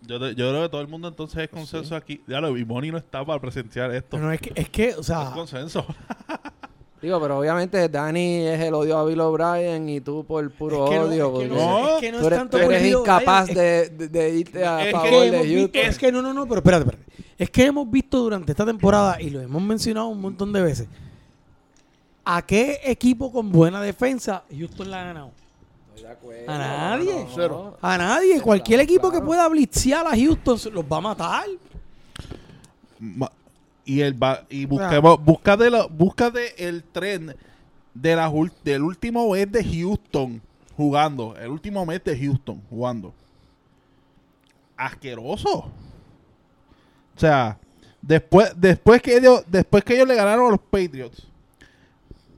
[0.02, 2.22] Yo, te- yo creo que todo el mundo entonces es consenso aquí.
[2.28, 4.18] Ya lo vi, Moni no está para presenciar esto.
[4.18, 5.84] No, es que, es que, o Es sea, consenso.
[7.02, 10.90] Digo, pero obviamente Dani es el odio a Bill O'Brien y tú por puro es
[10.90, 11.40] que no, odio.
[11.42, 13.46] es que no, es que no tú es eres, tanto tú eres por Bill incapaz
[13.48, 15.80] de, de- de irte a Es favor de hemos Houston.
[15.82, 17.12] es que no, no, no, pero espérate, espérate.
[17.36, 20.88] Es que hemos visto durante esta temporada, y lo hemos mencionado un montón de veces,
[22.24, 25.32] ¿a qué equipo con buena defensa Houston la ha ganado?
[26.48, 27.26] A nadie.
[27.34, 27.76] Cero.
[27.80, 28.40] A nadie.
[28.40, 29.20] Cualquier claro, equipo claro.
[29.20, 31.44] que pueda blitzear a Houston se los va a matar.
[32.98, 33.32] Ma-
[33.84, 37.34] y el ba- y busquemos, búscate, lo- búscate el tren
[37.94, 38.32] de la,
[38.64, 40.40] del último mes de Houston
[40.76, 41.36] jugando.
[41.36, 43.12] El último mes de Houston jugando.
[44.76, 45.50] Asqueroso.
[47.16, 47.58] O sea,
[48.02, 51.26] después, después que ellos, después que ellos le ganaron a los Patriots,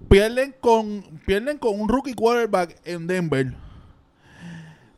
[0.08, 3.54] pierden con, pierden con un rookie quarterback en Denver.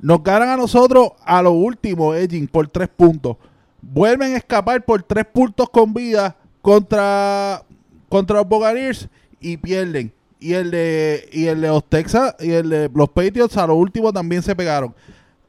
[0.01, 3.37] Nos ganan a nosotros a lo último, Edging, por tres puntos.
[3.83, 7.63] Vuelven a escapar por tres puntos con vida contra,
[8.09, 9.09] contra los Buccaneers
[9.41, 10.13] y pierden.
[10.39, 13.75] Y el de y el de los Texas y el de los Patriots a lo
[13.75, 14.95] último también se pegaron.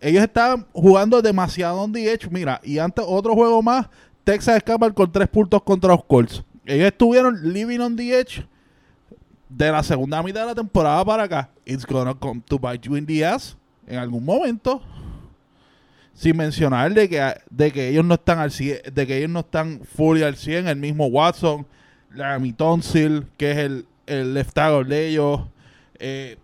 [0.02, 2.30] Ellos estaban jugando demasiado on the edge.
[2.30, 3.88] Mira, y antes otro juego más,
[4.26, 6.44] Texas escapa con tres puntos contra los Colts.
[6.66, 8.46] Ellos estuvieron living on the edge
[9.48, 11.50] de la segunda mitad de la temporada para acá.
[11.66, 13.56] It's gonna come to bite you in the ass
[13.92, 14.82] en algún momento.
[16.14, 19.40] Sin mencionar de que, de que ellos no están al 100, de que ellos no
[19.42, 21.66] están fully al 100, el mismo Watson,
[22.14, 25.42] Laramie Tonsil, que es el, el left tackle de ellos,
[26.00, 26.38] eh,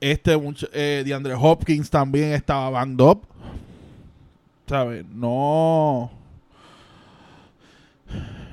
[0.00, 0.38] este
[0.72, 3.22] eh, Hopkins también estaba banged up.
[4.66, 5.04] ¿Sabes?
[5.06, 6.10] No.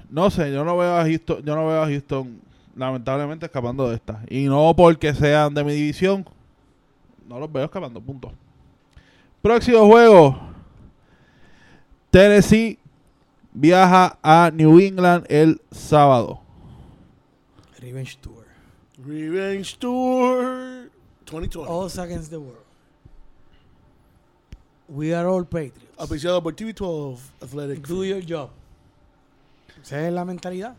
[0.09, 2.39] No sé, yo no veo a Houston, yo no veo a Houston
[2.75, 4.21] lamentablemente escapando de esta.
[4.29, 6.25] Y no porque sean de mi división,
[7.28, 8.32] no los veo escapando, punto.
[9.41, 10.39] Próximo juego.
[12.11, 12.80] Tennessee
[13.53, 16.39] viaja a New England el sábado.
[17.80, 18.45] Revenge Tour.
[18.97, 20.89] Revenge Tour
[21.26, 21.71] 2020.
[21.71, 22.63] Us against the world.
[24.88, 25.84] We are all Patriots.
[25.97, 27.88] Apreciado por TV12 Athletic.
[27.88, 28.49] Do your job.
[29.82, 30.76] Esa es la mentalidad.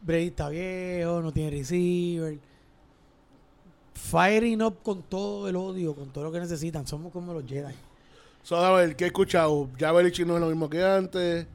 [0.00, 2.38] Brady está viejo, no tiene receiver.
[3.98, 6.86] Firing up con todo el odio, con todo lo que necesitan.
[6.86, 7.74] Somos como los Jedi.
[8.42, 9.68] So, a ver, ¿qué he escuchado?
[9.78, 11.46] Ya Belichick no es lo mismo que antes.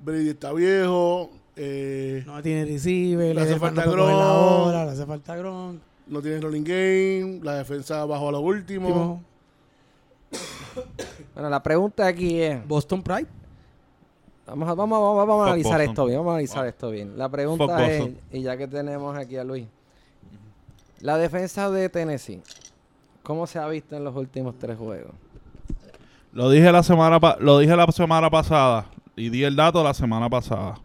[0.00, 1.30] Brady está viejo.
[1.54, 5.80] Eh, No tiene receiver, Le le hace falta hora, le hace falta Gronk.
[6.08, 7.40] no tiene rolling game.
[7.42, 9.22] La defensa bajó a lo último.
[11.34, 12.66] Bueno, la pregunta aquí es...
[12.66, 13.26] Boston Pride.
[14.46, 15.90] Vamos a, vamos, a- vamos, a- analizar Boston.
[15.90, 16.68] esto bien, vamos a analizar Fuck.
[16.68, 17.18] esto bien.
[17.18, 18.18] La Fuck pregunta es, Boston.
[18.32, 19.66] y ya que tenemos aquí a Luis,
[21.00, 22.40] la defensa de Tennessee,
[23.22, 25.12] ¿cómo se ha visto en los últimos tres juegos?
[26.32, 28.86] Lo dije la semana pa- lo dije la semana pasada
[29.16, 30.78] y di el dato la semana pasada.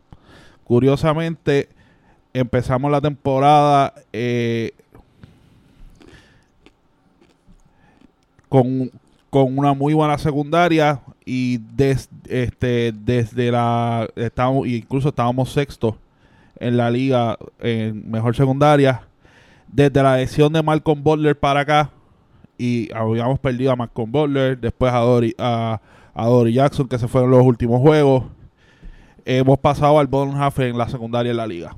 [0.64, 1.68] Curiosamente
[2.34, 4.72] empezamos la temporada eh,
[8.50, 8.92] con,
[9.30, 15.98] con una muy buena secundaria y des- este desde la estábamos incluso estábamos sexto
[16.60, 19.02] en la liga en mejor secundaria
[19.72, 21.92] desde la lesión de Malcolm Butler para acá
[22.58, 25.82] y habíamos perdido a Malcolm Butler, después a Dory, a,
[26.14, 28.26] a Dory Jackson, que se fueron los últimos juegos.
[29.26, 31.76] Hemos pasado al half en la secundaria de la liga.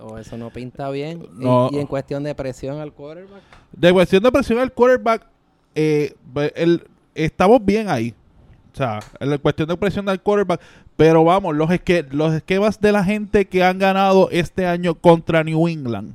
[0.00, 1.22] ¿O eso no pinta bien?
[1.38, 1.68] Y- No.
[1.72, 3.42] Y, en cuestión de presión al quarterback.
[3.72, 5.26] De cuestión de presión al quarterback,
[5.74, 6.14] eh,
[6.54, 8.14] el- estamos bien ahí.
[8.72, 10.60] O sea, en la cuestión de presión al quarterback.
[10.96, 15.44] Pero vamos, los, esque- los esquemas de la gente que han ganado este año contra
[15.44, 16.12] New England.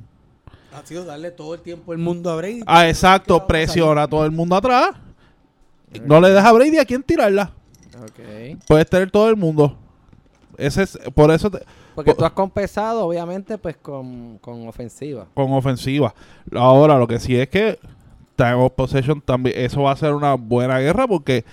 [0.74, 2.62] ha sido darle todo el tiempo el mundo a Brady.
[2.66, 4.90] Ah, exacto, presiona a todo el mundo atrás.
[6.06, 7.52] No le deja a Brady a quién tirarla.
[8.02, 8.58] Ok.
[8.66, 9.76] Puedes tener todo el mundo.
[10.56, 11.62] Ese es, por eso te-
[11.94, 15.26] Porque Po- tú has compensado, obviamente, pues con, con ofensiva.
[15.34, 16.14] con ofensiva.
[16.56, 17.78] Ahora, lo que sí es que
[18.34, 21.44] Time of Possession también, eso va a ser una buena guerra porque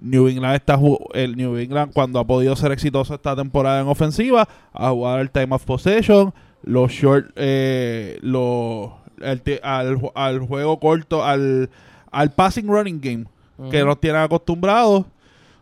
[0.00, 0.78] New England está
[1.14, 5.30] el New England cuando ha podido ser exitoso esta temporada en ofensiva, a jugar el
[5.30, 6.32] Time of Possession,
[6.62, 8.90] los short, eh, los,
[9.20, 11.70] el al, al juego corto, al,
[12.10, 13.24] al passing running game
[13.70, 15.06] que nos tienen acostumbrados.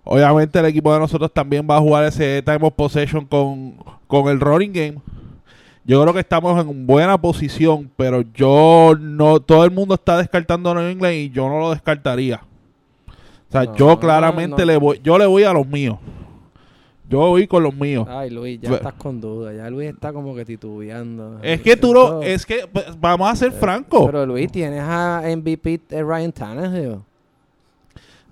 [0.02, 3.76] Obviamente el equipo de nosotros también va a jugar ese time of possession con,
[4.06, 4.94] con el running game.
[5.86, 10.70] Yo creo que estamos en buena posición, pero yo no, todo el mundo está descartando
[10.70, 12.42] a New England y yo no lo descartaría.
[13.54, 14.64] O sea, No, yo claramente no.
[14.66, 15.96] le voy, yo le voy a los míos.
[17.08, 18.06] Yo voy con los míos.
[18.10, 19.52] Ay, Luis, ya estás con duda.
[19.52, 21.38] Ya Luis está como que titubeando.
[21.42, 24.06] es que tú no, es que pues, vamos a ser francos.
[24.06, 26.98] Pero Luis, tienes a MVP Ryan Tannehill.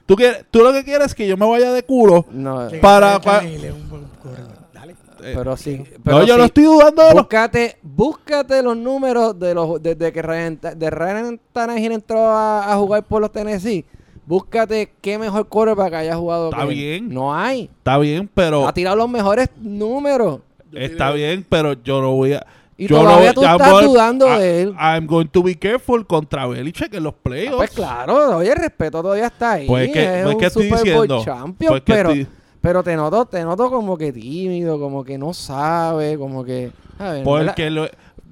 [0.06, 2.24] Tú, quieres, tú lo que quieres es que yo me vaya de culo.
[2.32, 4.52] No, Que para- Ryan pa- Tannehill es un buen corredor.
[4.74, 4.92] Dale.
[5.22, 5.78] Eh, pero sí.
[5.78, 9.80] no, pero yo sí, no estoy dudando de los Búscate, búscate los números de los
[9.80, 13.84] desde que Ryan, de Ryan Tannehill entró a, a jugar por los Tennessee.
[14.26, 16.50] Búscate qué mejor quarterback haya jugado.
[16.50, 16.74] Está que él.
[16.74, 17.08] bien.
[17.14, 17.62] No hay.
[17.78, 20.40] Está bien, pero Ha tirado los mejores números.
[20.72, 22.46] está bien, pero yo no voy a
[22.78, 24.74] Y yo todavía no, tú ya estás voy- dudando I- de él.
[24.78, 27.56] I'm going to be careful contra Belichick en los Ah, playoffs.
[27.56, 29.66] Pues claro, oye, el respeto todavía está ahí.
[29.66, 31.24] Pues que- es pues un que estoy Super Bowl diciendo.
[31.24, 32.26] champion, Pues que pero, estoy-
[32.60, 36.70] pero te noto, te noto como que tímido, como que no sabe, como que.
[36.96, 37.24] ¿sabes?
[37.24, 37.88] porque lo-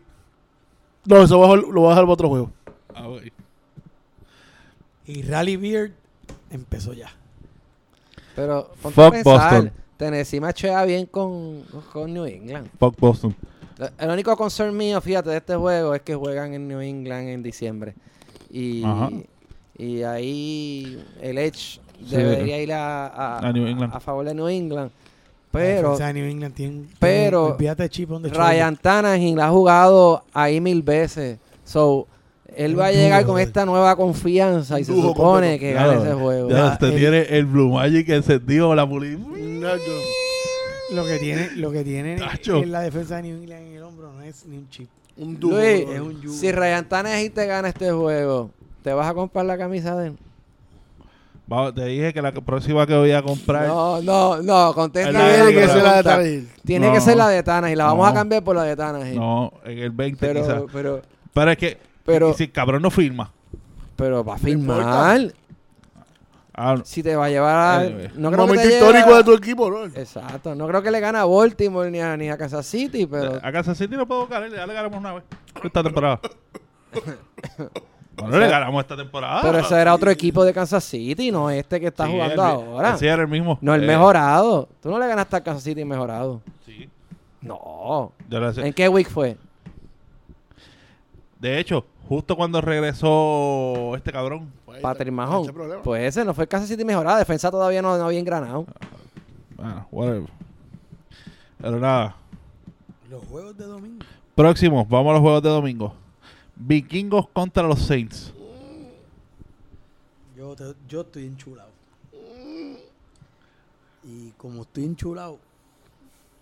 [1.04, 2.50] No, eso va a- lo voy a dejar para otro juego.
[2.94, 3.08] Ah.
[5.06, 5.92] Y Rally Beard
[6.50, 7.10] empezó ya.
[8.36, 9.72] Pero ponte Fuck a pensar, Boston.
[9.96, 11.62] Tennessee machea bien con,
[11.92, 12.68] con New England.
[12.78, 13.34] Fuck Boston.
[13.98, 17.42] El único concern mío, fíjate, de este juego es que juegan en New England en
[17.42, 17.94] diciembre.
[18.50, 19.10] Y, Ajá.
[19.80, 22.16] Y ahí el Edge Sí.
[22.16, 23.94] debería ir a, a, A New England.
[23.94, 24.90] a favor de New England.
[24.90, 27.74] La Pero defensa de New England tiene, pero tiene-
[28.32, 31.38] Ryan Tannehill ha jugado ahí mil veces.
[31.64, 32.06] So,
[32.56, 36.48] él va a llegar con esta nueva confianza y se supone que gane ese juego.
[36.50, 39.16] Ya, usted el- tiene el Blue Magic encendido, la puli.
[39.18, 39.82] No, yo-
[40.94, 42.56] Lo que tiene, lo que tiene Tacho.
[42.62, 44.88] en la defensa de New England en el hombro no es ni un chip.
[45.18, 45.56] un duro.
[45.58, 46.34] Luis, es un yugo.
[46.34, 48.50] si Ryan Tannehill te gana este juego,
[48.82, 50.18] ¿te vas a comprar la camisa de él?
[51.52, 53.66] Va, te dije que la próxima que voy a comprar.
[53.66, 55.10] No, no, no, contesta.
[55.10, 56.02] Tiene que ser la de.
[56.04, 56.48] Tannehill.
[56.64, 56.92] Tiene No.
[56.92, 57.76] que ser la de Tannehill.
[57.78, 58.10] La vamos No.
[58.10, 59.18] a cambiar por la de Tannehill.
[59.18, 60.46] No, en el 20 quizás.
[60.46, 61.02] pero, pero,
[61.34, 61.78] Pero es que.
[62.04, 63.32] pero- y si el cabrón no firma.
[63.96, 64.80] pero va a firmar.
[66.54, 66.84] Ah, no.
[66.84, 67.80] Si te va a llevar a.
[67.84, 69.84] No Un creo que momento te histórico lleve a- de tu equipo, ¿no?
[69.86, 70.54] Exacto.
[70.54, 73.40] No creo que le gane a Baltimore ni a, ni a Kansas City, pero.
[73.42, 75.24] A Kansas City no puedo ganar, ya le ganamos una vez.
[75.64, 76.20] Esta temporada.
[78.20, 79.42] Bueno, le ganamos esta temporada.
[79.42, 82.40] Pero ese era otro equipo de Kansas City, no este que está Sí, jugando el-
[82.50, 82.96] ahora.
[82.96, 83.58] Sí, era el mismo.
[83.60, 84.68] No, el Eh, mejorado.
[84.82, 86.40] Tú no le ganaste a Kansas City mejorado.
[86.64, 86.88] sí.
[87.42, 88.12] No.
[88.28, 88.66] Yo le sé.
[88.66, 89.36] ¿En qué week fue?
[91.38, 94.52] De hecho, justo cuando regresó este cabrón.
[94.66, 95.50] Pues Patrick Mahon.
[95.82, 97.16] Pues ese no fue el Kansas City mejorado.
[97.18, 98.66] Defensa todavía no, no había engranado.
[99.56, 100.30] Bueno, whatever.
[101.60, 102.14] Pero nada.
[103.10, 104.04] Los juegos de domingo.
[104.34, 105.94] Próximo, vamos a los juegos de domingo.
[106.60, 108.32] Vikingos contra los Saints.
[110.36, 111.70] Yo, te- yo estoy enchulado.
[114.04, 115.38] Y como estoy enchulado,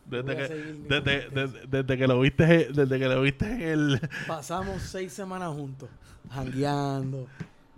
[0.06, 0.42] Desde que,
[0.88, 4.00] desde- desde que lo viste, desde que lo viste en el.
[4.26, 5.88] pasamos seis semanas juntos,
[6.30, 7.26] jangueando.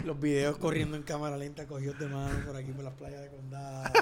[0.04, 3.28] Los videos corriendo en cámara lenta, cogidos de mano por aquí por las playas de
[3.28, 3.92] condado.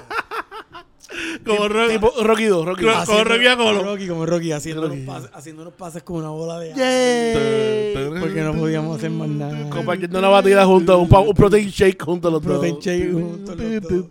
[1.45, 1.93] Como Rocky.
[1.93, 3.05] Tipo Rocky 2, Rocky Como- 2.
[3.07, 3.83] como Rocky a Colo.
[3.83, 5.01] Rocky, como Rocky, haciendo, Rocky.
[5.01, 8.19] Unos pases, haciendo unos pases con una bola de agua.
[8.19, 9.69] Porque no podíamos hacer más nada.
[9.71, 12.51] Compartiendo una batida junto, un, un protein shake junto a los dos.
[12.51, 13.45] Protein shake los
[13.89, 14.05] dos.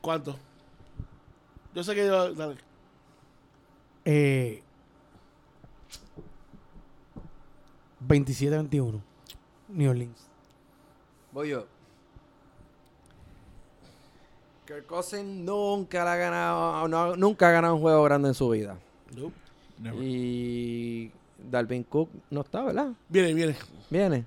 [0.00, 0.38] ¿Cuánto?
[1.74, 2.32] Yo sé que yo...
[2.32, 2.56] Dale.
[4.06, 4.62] Eh,
[8.06, 9.00] 27-21.
[9.68, 10.26] New Orleans.
[11.32, 11.66] Voy yo.
[14.66, 18.76] Kirk Cousins nunca ha ganado, no- nunca ha ganado un juego grande en su vida.
[19.16, 19.32] Nope.
[20.02, 21.10] Y
[21.50, 22.88] Dalvin Cook no está, ¿verdad?
[23.08, 23.56] Viene, viene.
[23.90, 24.18] Viene.
[24.18, 24.24] lo,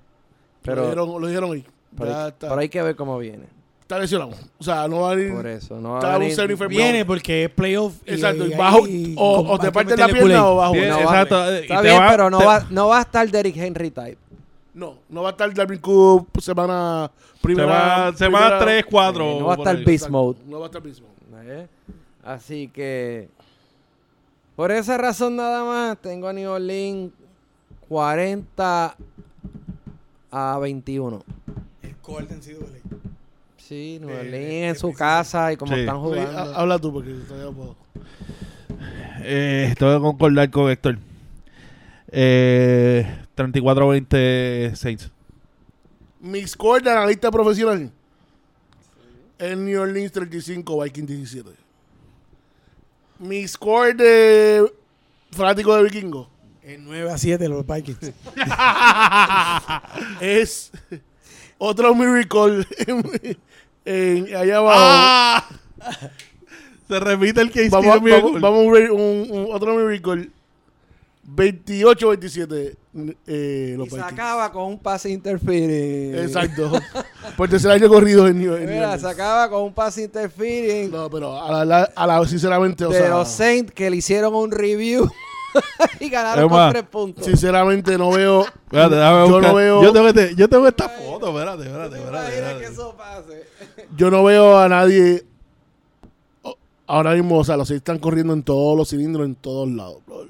[0.62, 1.64] Pero, dijeron, lo dijeron hoy.
[1.96, 3.44] pero, Ya hay, está, pero hay que ver cómo viene.
[3.82, 4.30] está lesionado.
[4.58, 5.34] O sea, no va a venir...
[5.34, 5.80] Por eso.
[5.80, 6.68] No va Está a venir-.
[6.68, 7.94] Viene porque es playoff.
[8.06, 8.46] Exacto.
[8.46, 10.36] y y bajo, ahí o, o te partes la pierna culé.
[10.38, 10.72] o bajo.
[10.74, 11.50] Bien, No exacto.
[11.52, 14.18] Está te bien, va- pero no te- va, no va a estar Derrick Henry type.
[14.80, 17.10] No, no va a estar Darwin Cook semana...
[17.34, 19.24] Se Primera, se va primera- 3, 4.
[19.32, 20.38] Sí, no va a estar Beast Mode.
[20.46, 21.06] No va a estar mismo.
[21.44, 21.66] ¿eh?
[22.24, 23.28] Así que
[24.56, 27.12] por esa razón nada más tengo a New Orleans
[27.88, 28.94] 40
[30.30, 31.22] a 21.
[31.82, 32.60] El Colt en sido
[33.56, 34.94] Sí, New Eh, Orleans eh, en su sí.
[34.94, 35.80] casa y como Sí.
[35.80, 36.38] están Sí, jugando.
[36.38, 37.76] ha- Habla tú porque todavía no puedo.
[39.22, 40.98] Eh, tengo que concordar con Héctor.
[42.12, 43.06] Eh,
[43.40, 45.10] 34-20 Saints.
[46.20, 47.90] Mi score de analista profesional.
[49.38, 51.50] El New Orleans 35, Vikings 17.
[53.18, 54.70] Mi score de
[55.30, 56.28] fanático de vikingo
[56.62, 58.12] En 9 a 7 los Vikings.
[60.20, 60.70] es
[61.58, 63.38] otro miracle en,
[63.84, 64.78] en- allá abajo.
[64.82, 65.48] ¡Ah!
[66.88, 70.30] Se repite el que hizo vamos, a- vamos, vamos a ver un, un- otro miracle.
[71.36, 72.76] 28-27
[73.26, 74.12] eh, los y se Vikings.
[74.12, 76.14] acaba con un pase interfering.
[76.18, 76.72] Exacto.
[77.36, 79.00] Por tercer año corrido en New, Mira, Orleans.
[79.02, 82.98] se acaba con un pase interfering No, pero a la, a la- sinceramente, o de
[82.98, 85.08] sea, los Saints que le hicieron un review
[86.00, 87.24] y ganaron con tres puntos.
[87.24, 88.44] sinceramente no veo.
[88.44, 89.82] Espérate, déjame yo no veo.
[89.82, 91.28] Yo tengo, este- yo tengo esta foto.
[91.28, 92.34] Espérate, espérate, ¿Te espérate.
[92.34, 92.60] espérate.
[92.60, 93.44] que eso pase?
[93.96, 95.24] Yo no veo a nadie
[96.86, 99.98] ahora mismo, o sea, los seis están corriendo en todos los cilindros, en todos lados.
[100.06, 100.26] bro.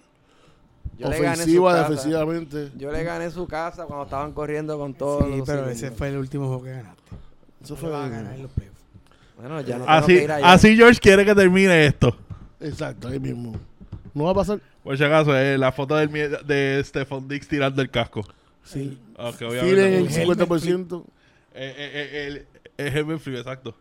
[1.01, 1.89] Yo le gané en su Ofensiva, casa.
[1.89, 2.71] defensivamente.
[2.77, 5.91] Yo le gané en su casa cuando estaban corriendo con todos Sí, los pero ese
[5.91, 7.03] fue el último juego que ganaste.
[7.63, 7.95] Eso fue.
[7.95, 8.51] a ganar los.
[9.37, 10.53] Bueno, ya no tengo Así, que ir allá.
[10.53, 12.15] así George quiere que termine esto.
[12.61, 13.55] Exacto, ahí mismo.
[14.13, 14.61] No va a pasar.
[14.85, 18.23] Por si acaso, eh, la foto del, de Stephon Dix tirando el casco.
[18.63, 18.99] Sí.
[19.17, 19.97] Ok, Tienen obviamente.
[19.97, 21.05] el El helmet 50%.
[21.55, 23.75] Eh, eh, eh, el, el helmet flip, exacto.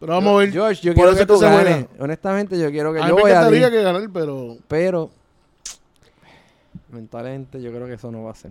[0.00, 0.52] Pero vamos a ver.
[0.52, 1.86] George, yo Por quiero que tú ganes.
[1.98, 5.10] Honestamente, yo quiero que A mí yo me voy a ti, que ganar, pero pero
[6.90, 8.50] mentalmente yo creo que eso no va a ser.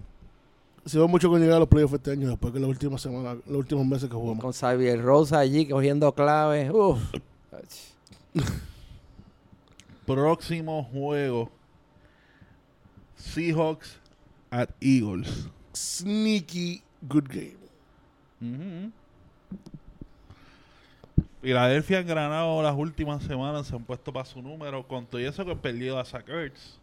[0.86, 3.38] se va mucho con llegar a los playoffs este año, después que las últimas semanas,
[3.48, 4.42] los últimos meses que jugamos.
[4.42, 6.72] Con Xavier Rosa allí cogiendo claves.
[6.72, 7.00] Uf.
[10.06, 11.50] Próximo juego.
[13.18, 13.98] Seahawks
[14.50, 15.50] at Eagles.
[15.74, 17.58] Sneaky good game.
[18.42, 18.92] Ujú.
[21.42, 25.26] Filadelfia han ganado las últimas semanas, se han puesto para su número, con todo y
[25.26, 26.78] eso que han perdido a Zach Ertz.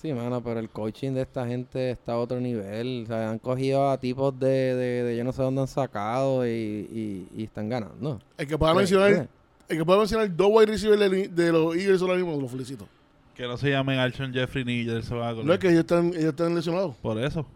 [0.00, 3.04] Sí, mano, pero el coaching de esta gente está a otro nivel.
[3.04, 6.46] O sea, han cogido a tipos de, de, de yo no sé dónde han sacado
[6.46, 8.20] y, y, y están ganando.
[8.36, 9.28] El que pueda mencionar,
[9.68, 12.86] el que pueda mencionar dos wide receivers de, de los Eagles ahora mismo, lo felicito.
[13.34, 15.46] Que no se llamen Alshon Jeffrey ni Jelson.
[15.46, 16.94] No es que ellos están, ellos están lesionados.
[16.96, 17.46] Por eso.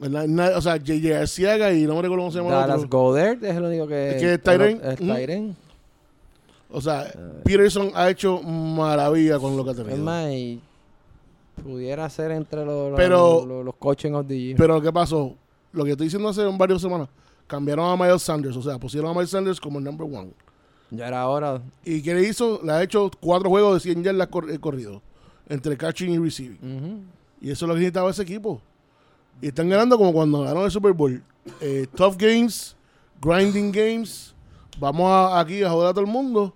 [0.00, 1.18] o sea, J.J.
[1.18, 2.88] Arciaga y no me recuerdo cómo se llama el Dallas otro.
[2.98, 4.10] Goddard es el único que...
[4.10, 4.80] Es que es Tyren.
[4.84, 4.96] Es.
[4.98, 5.56] Tyren.
[6.70, 7.12] O sea,
[7.44, 9.98] Peterson ha hecho maravilla con lo que ha Es tenido.
[9.98, 10.60] más, y
[11.62, 14.56] pudiera ser entre los, los, Pero- los, los coaching of the year.
[14.56, 15.34] Pero ¿qué pasó?
[15.72, 17.08] Lo que estoy diciendo hace varias semanas,
[17.46, 20.30] cambiaron a Miles Sanders, o sea, pusieron a Miles Sanders como el number one.
[20.90, 21.62] ya era hora.
[21.84, 22.60] ¿Y qué le hizo?
[22.62, 25.00] Le ha hecho cuatro juegos de 100 yardas cor- eh, corridos,
[25.48, 27.06] entre catching y receiving.
[27.40, 28.60] Y eso es lo que necesitaba ese equipo.
[29.40, 31.22] Y están ganando como cuando ganaron el Super Bowl.
[31.60, 32.76] Eh, tough games,
[33.20, 34.34] grinding games.
[34.78, 36.54] Vamos a- aquí a joder a todo el mundo.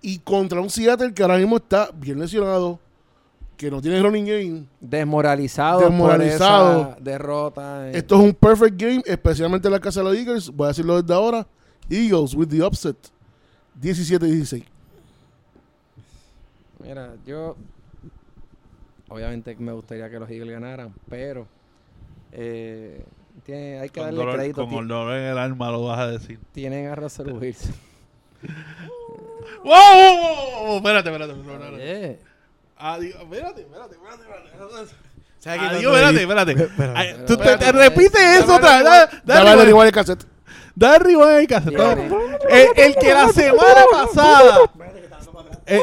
[0.00, 2.80] Y contra un Seattle que ahora mismo está bien lesionado,
[3.62, 4.64] que no tiene running game.
[4.80, 6.82] Desmoralizado, Desmoralizado.
[6.82, 7.88] por esa derrota.
[7.88, 7.92] eh.
[7.98, 10.50] Esto es un perfect game, especialmente en la casa de los Eagles.
[10.50, 11.46] Voy a decirlo desde ahora.
[11.88, 12.96] Eagles with the upset.
[13.80, 14.64] 17-16.
[16.84, 17.56] Mira, yo
[19.08, 21.46] obviamente me gustaría que los Eagles ganaran, pero
[22.32, 23.04] eh,
[23.44, 24.66] tiene- hay que Con darle dolor, crédito.
[24.68, 26.38] con el dolor en el alma lo vas a decir.
[26.52, 27.72] Tienen a Russell Wilson.
[29.64, 30.76] Wow!
[30.78, 31.32] Espérate, espérate.
[31.32, 32.18] espérate.
[32.82, 33.16] Adiós.
[33.22, 34.22] Espérate, espérate, espérate.
[34.48, 34.94] espérate.
[35.38, 36.52] ¿Sabes que Adiós, espérate, espérate.
[36.52, 38.84] Espérate, Tú te, te repite eso otra vez.
[38.84, 40.24] Da- Dale, Dale, dale, igual el cassette.
[40.74, 41.68] Da rewind en casa.
[41.68, 42.10] Tiene.
[42.48, 44.58] El, el que la semana pasada.
[45.64, 45.80] El,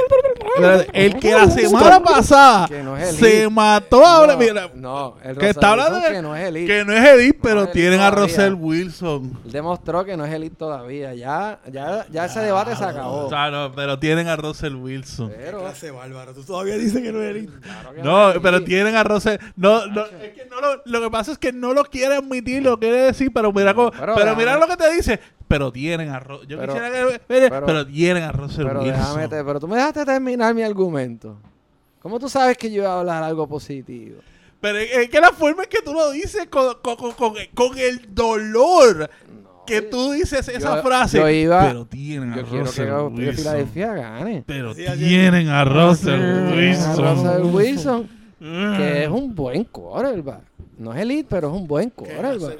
[0.93, 3.49] el que la semana pasada Que no es se elite.
[3.49, 4.33] mató ahora.
[4.33, 6.67] no, Mira, no, el que está hablando de- que no es elite.
[6.67, 8.11] que no es Edith, pero tienen a.
[8.11, 9.39] Russell Wilson.
[9.45, 11.13] Él demostró que no es elite todavía.
[11.13, 13.25] Ya, ya, ya ese debate se acabó.
[13.27, 15.31] O sea, no, pero tienen a Russell Wilson.
[15.35, 16.33] Pero, clase bárbaro.
[16.33, 17.47] Tú todavía dices que no eres.
[17.61, 18.69] claro que No, es pero elite.
[18.69, 19.37] tienen a Russell.
[19.55, 22.63] No, no, es que no lo, lo que pasa es que no lo quiere admitir,
[22.63, 25.19] lo quiere decir, pero mira, cómo- Pero mira lo que te dice.
[25.49, 26.23] Pero tienen a.
[26.47, 27.19] Yo Pero- quisiera que.
[27.27, 28.97] pero- pero, tienen a Russell Pero Wilson.
[28.99, 31.37] déjame, te- pero tú me dejaste terminar mi argumento.
[32.01, 34.21] ¿Cómo tú sabes que yo iba a hablar algo positivo?
[34.61, 37.77] Pero es que la forma en que tú lo dices con, con, con, con- con
[37.79, 39.09] el dolor
[39.43, 41.17] No, que tú dices esa yo- frase.
[41.17, 43.35] yo iba- pero tienen a Yo quiero que, Russell que Wilson.
[43.35, 44.43] Filadelfia gane.
[44.45, 46.97] Pero Sí, tienen a Russell A A Wilson.
[46.97, 48.77] Russell Wilson, Mm.
[48.77, 50.41] que es un buen quarterback.
[50.77, 52.59] No es elite, pero es un buen ¿Qué hace, quarterback.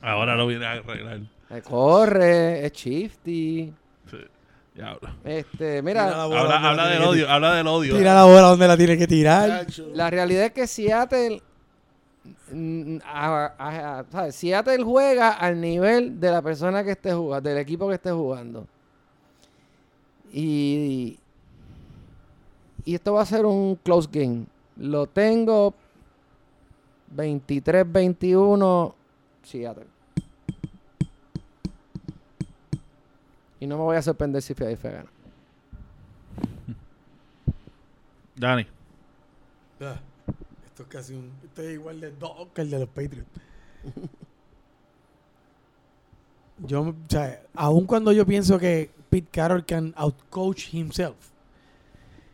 [0.00, 1.20] Ahora lo viene a arreglar.
[1.50, 3.72] Eh, Corre, es shifty.
[4.10, 4.16] Sí,
[4.74, 5.14] ya habla.
[5.24, 6.22] Este, Mira.
[6.24, 7.96] Habla, habla la del odio, habla del odio.
[7.96, 9.66] Tira la bola donde la tiene que tirar.
[9.94, 11.40] La realidad es que Seattle,
[13.04, 14.34] a- a- a- ¿sabes?
[14.34, 18.66] Seattle juega al nivel de la persona que esté jugando, del equipo que esté jugando.
[20.32, 21.18] Y,
[22.84, 24.46] y esto va a ser un close game.
[24.78, 25.72] Lo tengo
[27.14, 28.94] 23-21
[29.42, 29.86] Seattle.
[33.66, 35.10] Y no me voy a sorprender si Philadelphia gana.
[38.36, 38.64] Dani.
[39.80, 39.98] Ah,
[40.66, 41.32] Esto es casi un.
[41.42, 43.28] Esto es igual de dog que el de los Patriots.
[46.64, 51.16] Yo, o sea, aun cuando yo pienso que Pete Carroll can outcoach himself,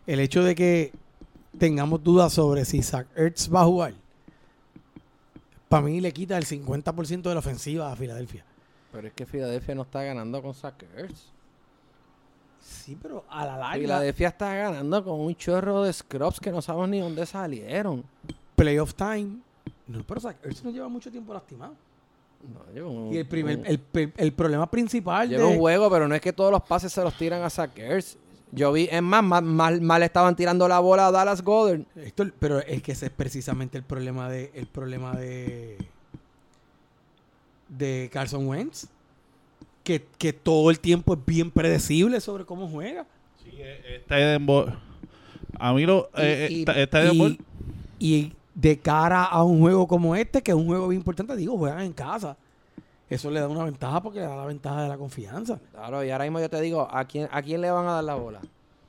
[0.06, 0.92] el hecho de que
[1.58, 3.94] tengamos dudas sobre si Zach Ertz va a jugar,
[5.68, 8.44] para mí le quita el 50% de la ofensiva a Filadelfia.
[8.92, 11.32] Pero es que Filadelfia no está ganando con Sackers.
[12.60, 16.62] Sí, pero a la larga, Filadelfia está ganando con un chorro de scrubs que no
[16.62, 18.04] sabemos ni dónde salieron.
[18.54, 19.38] playoff time.
[19.88, 21.74] No, pero Zach Ertz no lleva mucho tiempo lastimado.
[22.52, 25.48] No, lleva un, Y el, primer, un- el, el- el problema principal lleva de...
[25.54, 28.16] un juego, pero no es que todos los pases se los tiran a Sackers.
[28.52, 31.80] Yo vi, es más, mal, mal, mal estaban tirando la bola a Dallas Goddard.
[31.96, 35.78] Héctor, pero es que ese es precisamente el problema de el problema de
[37.76, 38.86] de Carson Wentz
[39.82, 43.04] que, que todo el tiempo es bien predecible sobre cómo juega.
[43.42, 44.66] Sí, eh, está en bo-
[45.58, 46.08] A mí lo.
[46.16, 47.38] eh, y, está, está bol-
[47.98, 51.56] y de cara a un juego como este que es un juego bien importante digo
[51.58, 52.36] juegan en casa.
[53.10, 55.58] Eso le da una ventaja porque le da la ventaja de la confianza.
[55.72, 58.04] Claro, y ahora mismo yo te digo, ¿a quién, ¿a quién le van a dar
[58.04, 58.40] la bola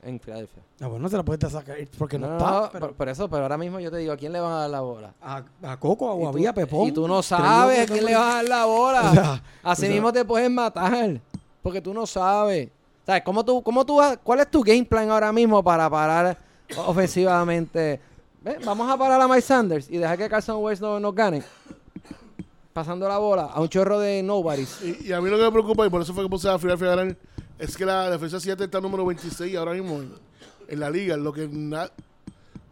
[0.06, 0.62] en Filadelfia?
[0.82, 3.30] ah, bueno se la puede sacar porque no, No, está no, pero por, por eso,
[3.30, 5.14] pero ahora mismo yo te digo, ¿a quién le van a dar la bola?
[5.22, 8.36] a, a Coco a Guavía Pepón Y tú no sabes a quién le vas a
[8.36, 9.02] dar la bola.
[9.12, 11.20] O sea, Así o sea- mismo te pueden matar.
[11.62, 12.70] Porque tú no sabes.
[13.06, 13.22] ¿Sabes?
[13.24, 16.38] ¿Cómo tú, cómo tú, vas- ¿Cuál es tu game plan ahora mismo para parar
[16.86, 18.00] ofensivamente?
[18.66, 21.44] Vamos a parar a Mike Sanders y dejar que Carson Wentz no, nos gane.
[22.74, 24.82] Pasando la bola a un chorro de nobodies.
[24.82, 26.58] Y, y a mí lo que me preocupa, y por eso fue que puse a
[26.58, 27.16] Filadelfia a ganar,
[27.64, 30.12] es que la defensa 7 está número 26 ahora mismo en,
[30.68, 31.16] en la liga.
[31.18, 31.90] Lo que na-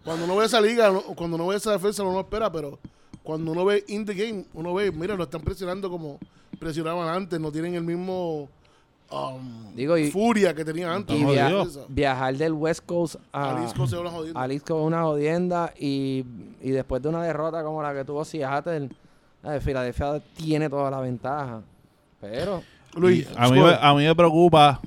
[0.04, 2.80] cuando uno ve esa liga, no- cuando uno ve esa defensa, uno no espera, pero
[3.24, 6.20] cuando uno ve in the game, uno ve, mira, lo están presionando como
[6.60, 8.50] presionaban antes, no tienen el mismo
[9.12, 11.16] um, Digo, y- furia que tenían antes.
[11.16, 11.86] Y via- jodido.
[11.90, 14.34] Viajar del West Coast a Jalisco se va a joder.
[14.34, 16.26] Jalisco es una jodienda y,
[16.62, 18.90] y después de una derrota como la que tuvo Seattle,
[19.44, 21.62] la de Filadelfia tiene toda la ventaja.
[22.20, 22.62] Pero
[22.96, 24.80] Luis, a, mí, me- a mí me preocupa.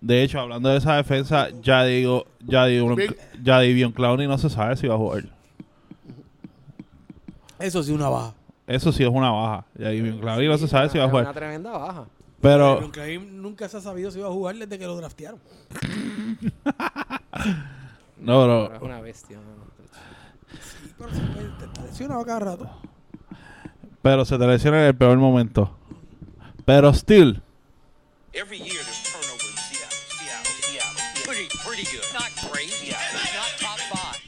[0.00, 2.96] De hecho, hablando de esa defensa, ya digo, ya digo,
[3.42, 5.24] ya Divion Clowney no se sabe si va a jugar.
[7.60, 8.34] eso sí una baja
[8.66, 9.64] Eso sí es una baja.
[9.78, 11.34] Ya Divion Clowney no se sabe si va a es una jugar.
[11.34, 12.04] tremenda baja.
[12.40, 12.90] Pero
[13.30, 15.38] nunca se ha sabido si iba a jugar desde que lo draftearon.
[18.18, 19.38] no, Pero es pero una bestia.
[19.38, 21.06] ¿no?
[21.58, 22.70] Te está lesionado cada rato.
[24.02, 25.76] Pero se te lesiona en el peor momento.
[26.64, 27.42] Pero still,
[28.34, 29.98] Every year there's turnover in Seattle.
[30.08, 31.22] Seattle, Seattle.
[31.24, 32.04] Pretty, pretty good.
[32.14, 32.72] Not great.
[32.82, 32.96] Yeah,
[33.34, 34.20] not top five.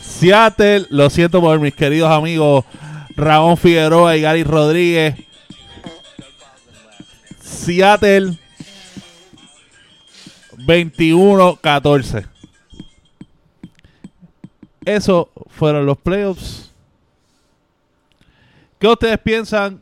[0.00, 2.66] Seattle, lo siento por mis queridos amigos
[3.16, 5.14] Ramón Figueroa y Gary Rodríguez.
[7.40, 8.38] Seattle
[10.58, 12.26] 21-14.
[14.84, 16.70] Eso fueron los playoffs.
[18.78, 19.80] ¿Qué ustedes piensan?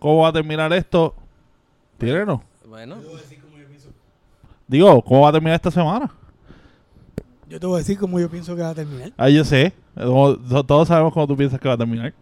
[0.00, 1.14] ¿Cómo va a terminar esto?
[1.98, 2.40] Tírenos.
[2.66, 2.96] Bueno,
[4.66, 6.10] Digo, ¿cómo va a terminar esta semana?
[7.48, 9.12] Yo te voy a decir cómo yo pienso que va a terminar.
[9.16, 9.72] Ah, yo sé.
[9.96, 12.14] Como- Todos sabemos cómo tú piensas que va a terminar.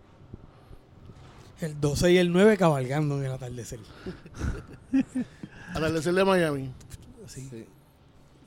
[1.61, 3.81] El 12 y el 9 cabalgando en el atardecer.
[5.74, 6.70] Atardecer de Miami.
[7.24, 7.49] Así.
[7.49, 7.66] sí.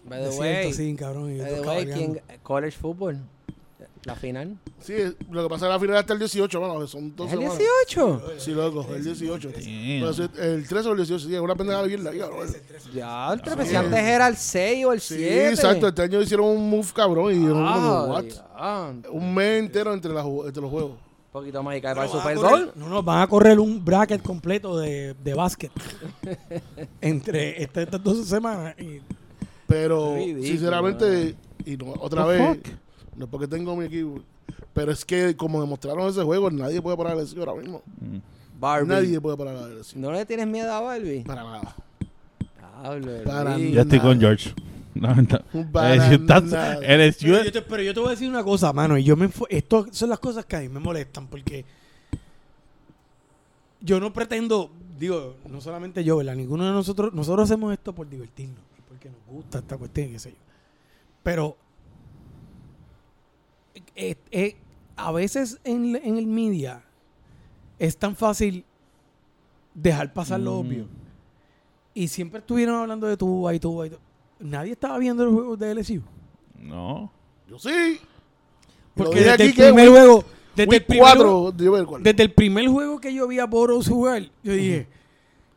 [0.04, 1.38] By the way, cabrón.
[1.38, 1.86] by the way.
[1.86, 3.20] ¿quién- college football,
[4.06, 4.58] la final.
[4.80, 4.94] Sí,
[5.30, 7.40] lo que pasa es que la final hasta el 18, bueno, son dos ¿Es el
[7.40, 7.60] semanas.
[7.60, 8.24] 18?
[8.40, 9.50] Sí, loco, el 18.
[9.50, 9.62] Damn.
[9.64, 12.40] Pero sí, el 13 o el 18, sí, es una pendeja bien larga, bro.
[12.94, 15.50] Ya, el 13, si antes era el 6 o el Sí, 7.
[15.50, 15.88] exacto.
[15.88, 18.24] Este año hicieron un move cabrón y dijeron Ah, como, what?
[18.26, 19.10] ya.
[19.12, 20.92] Un mes entero entre, las entre los juegos.
[20.94, 22.72] Un poquito más y cae para el Super Bowl.
[22.76, 25.72] No, no, van a correr un bracket completo de, de básquet
[27.02, 28.76] entre esta- estas dos semanas.
[28.80, 29.00] Y
[29.68, 31.36] Pero, Ridículo, sinceramente,
[31.66, 32.68] y no, otra The vez, fuck?
[33.22, 34.20] No es porque tengo mi equipo,
[34.74, 37.82] pero es que como demostraron ese juego, nadie puede parar a LSU ahora mismo.
[38.60, 38.88] Barbie.
[38.88, 40.00] Nadie puede parar a LSU.
[40.00, 41.24] ¿No le tienes miedo a Barbie?
[41.24, 41.76] Para nada.
[42.82, 43.74] Diablo, Para Luis.
[43.76, 44.54] Yo estoy con George.
[44.94, 45.72] No, no.
[45.72, 46.80] Para LSU está- nada.
[46.82, 48.98] LSU Pero yo, te, pero yo te voy a decir una cosa, mano.
[48.98, 51.64] Y yo me Esto son las cosas que a mí me molestan porque
[53.80, 54.70] yo no pretendo,
[55.00, 56.36] digo, no solamente yo, ¿verdad?
[56.36, 58.60] Ninguno de nosotros, nosotros hacemos esto por divertirnos
[58.90, 60.38] porque nos gusta esta cuestión, y qué sé yo.
[61.24, 61.56] Pero
[63.96, 64.56] eh, eh,
[64.96, 66.84] a veces en, en el media
[67.80, 68.64] es tan fácil
[69.74, 70.86] dejar pasar lo obvio.
[71.94, 73.98] Y siempre estuvieron hablando de tú, y tú, y tú.
[74.40, 76.02] Nadie estaba viendo los juegos de LSU.
[76.60, 77.12] No.
[77.50, 78.00] Yo sí.
[78.96, 80.24] Porque desde aquí el que primer juego,
[80.56, 82.04] desde el primer juego- 4, yo veo el cual.
[82.04, 84.88] desde el primer juego que yo vi a Boros jugar, yo dije,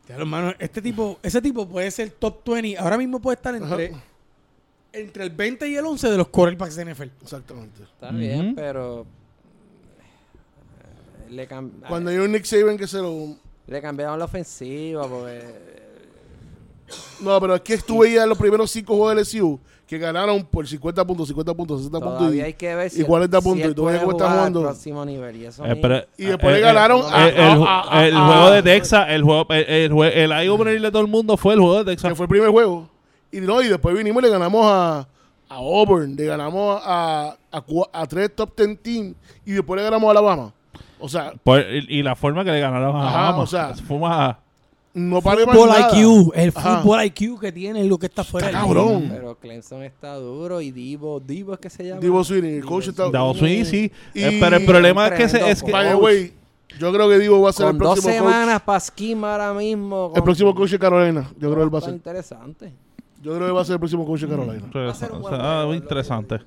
[0.07, 3.87] "Ya, hermano, este tipo, ese tipo puede ser top 20, ahora mismo puede estar entre,
[3.91, 4.03] Ajá.
[4.95, 7.09] Entre el 20 y el 11 de los quarterbacks de NFL.
[7.21, 7.83] Exactamente.
[7.83, 9.05] Está bien, pero...
[11.27, 13.35] eh, Le, cam- Cuando hay un Nick Saban que se lo...
[13.67, 15.43] le cambiaron la ofensiva porque...
[17.21, 20.67] No, pero es que tú veías los primeros cinco juegos de LSU que ganaron por
[20.67, 23.71] 50 puntos, 50 puntos, 60 puntos y, hay que ver si y 40 si puntos.
[23.71, 24.61] y tú ves cómo jugando.
[24.61, 25.35] próximo nivel.
[25.35, 28.15] Y eso Eh, pero- Y después eh, le ganaron eh, a- el, a- a- el
[28.15, 31.59] a- juego de Texas, el juego, el, el, el de todo el mundo fue el
[31.59, 32.11] juego de Texas.
[32.11, 32.89] que fue el primer juego.
[33.37, 34.99] Y no, y después vinimos y le ganamos a,
[35.49, 37.63] a Auburn, le ganamos a, a,
[37.93, 39.15] a tres top 10 teams
[39.45, 40.53] y después le ganamos a Alabama.
[40.99, 43.43] O sea, Por- y, y la forma que le ganaron a Ajá, Alabama.
[43.43, 44.37] o sea, fue más-
[44.93, 45.89] no más Fútbol nada.
[45.99, 46.79] IQ, el Ajá.
[46.81, 49.09] fútbol IQ que tiene es lo que está fuera Está del cabrón.
[49.11, 51.99] Pero Clemson está duro y Divo, Divo es que se llama.
[51.99, 53.09] Divo Sweeney, el coach está...
[53.09, 53.91] Davo Sweeney, sí.
[54.13, 56.33] Y- Eh, pero el problema es que, se, es que By the way,
[56.79, 58.33] yo creo que Divo va a ser Con el dos próximo coach.
[58.33, 60.13] semanas para Schema ahora mismo.
[60.15, 61.29] El próximo coach de Carolina.
[61.37, 61.95] Yo creo que él va a Está ser.
[61.97, 62.73] interesante.
[63.25, 64.63] Yo creo que va a ser el próximo coach de Carolina.
[64.75, 66.39] Va a ser un o buen sea, juego, ah, lo que interesante.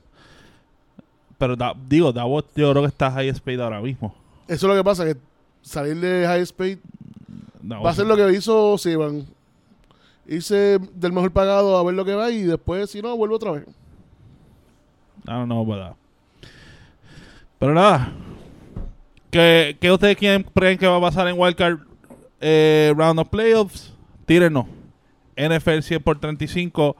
[1.36, 4.14] Pero da- digo, Davos yo creo que está high speed ahora mismo.
[4.46, 5.16] Eso es lo que pasa, que
[5.60, 6.78] salir de High Speed
[7.62, 9.26] Davos- va a ser lo que hizo Sivan.
[10.28, 13.50] Irse del mejor pagado a ver lo que va y después, si no, vuelve otra
[13.52, 13.64] vez.
[15.26, 15.96] I don't know about that.
[17.58, 18.12] Pero nada.
[19.32, 21.80] ¿Qué, qué ustedes quieren, creen que va a pasar en Wildcard
[22.40, 23.92] eh, Round of Playoffs?
[24.26, 24.66] Tírenos.
[25.38, 26.96] NFL 100 por 35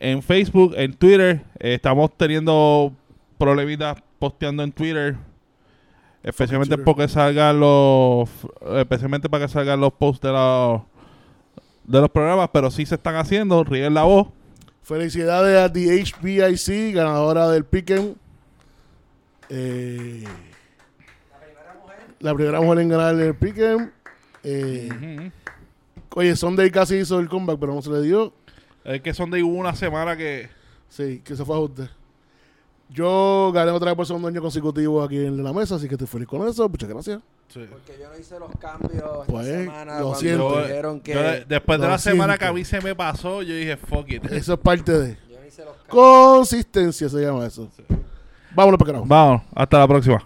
[0.00, 1.42] en Facebook, en Twitter.
[1.58, 2.92] Eh, estamos teniendo
[3.38, 5.16] problemitas posteando en Twitter.
[6.22, 8.28] Especialmente porque salgan los.
[8.76, 10.82] Especialmente para que salgan los posts de los,
[11.84, 12.50] de los programas.
[12.52, 13.62] Pero sí se están haciendo.
[13.64, 14.28] Ríen la voz.
[14.82, 18.14] Felicidades a The HBIC, ganadora del Pick'em.
[19.48, 20.24] Eh,
[22.20, 23.36] la primera mujer en ganar el.
[24.42, 25.30] Eh,
[26.18, 28.32] Oye, Sunday casi hizo el comeback, pero no se le dio.
[28.84, 30.48] Es que son de una semana que.
[30.88, 31.90] Sí, que se fue a ajuste.
[32.88, 36.06] Yo gané otra vez por segundo año consecutivo aquí en la mesa, así que estoy
[36.06, 36.66] feliz con eso.
[36.70, 37.20] Muchas gracias.
[37.52, 40.62] Porque yo no hice los cambios Pues, esta semana lo cuando siento.
[40.62, 41.12] dijeron que...
[41.12, 44.24] Yo, después de la semana que a mí se me pasó, yo dije, fuck it.
[44.32, 45.88] Eso es parte de yo no hice los cambios.
[45.88, 47.68] consistencia, se llama eso.
[48.54, 49.04] Vámonos para carajo.
[49.06, 50.24] Vamos, hasta la próxima.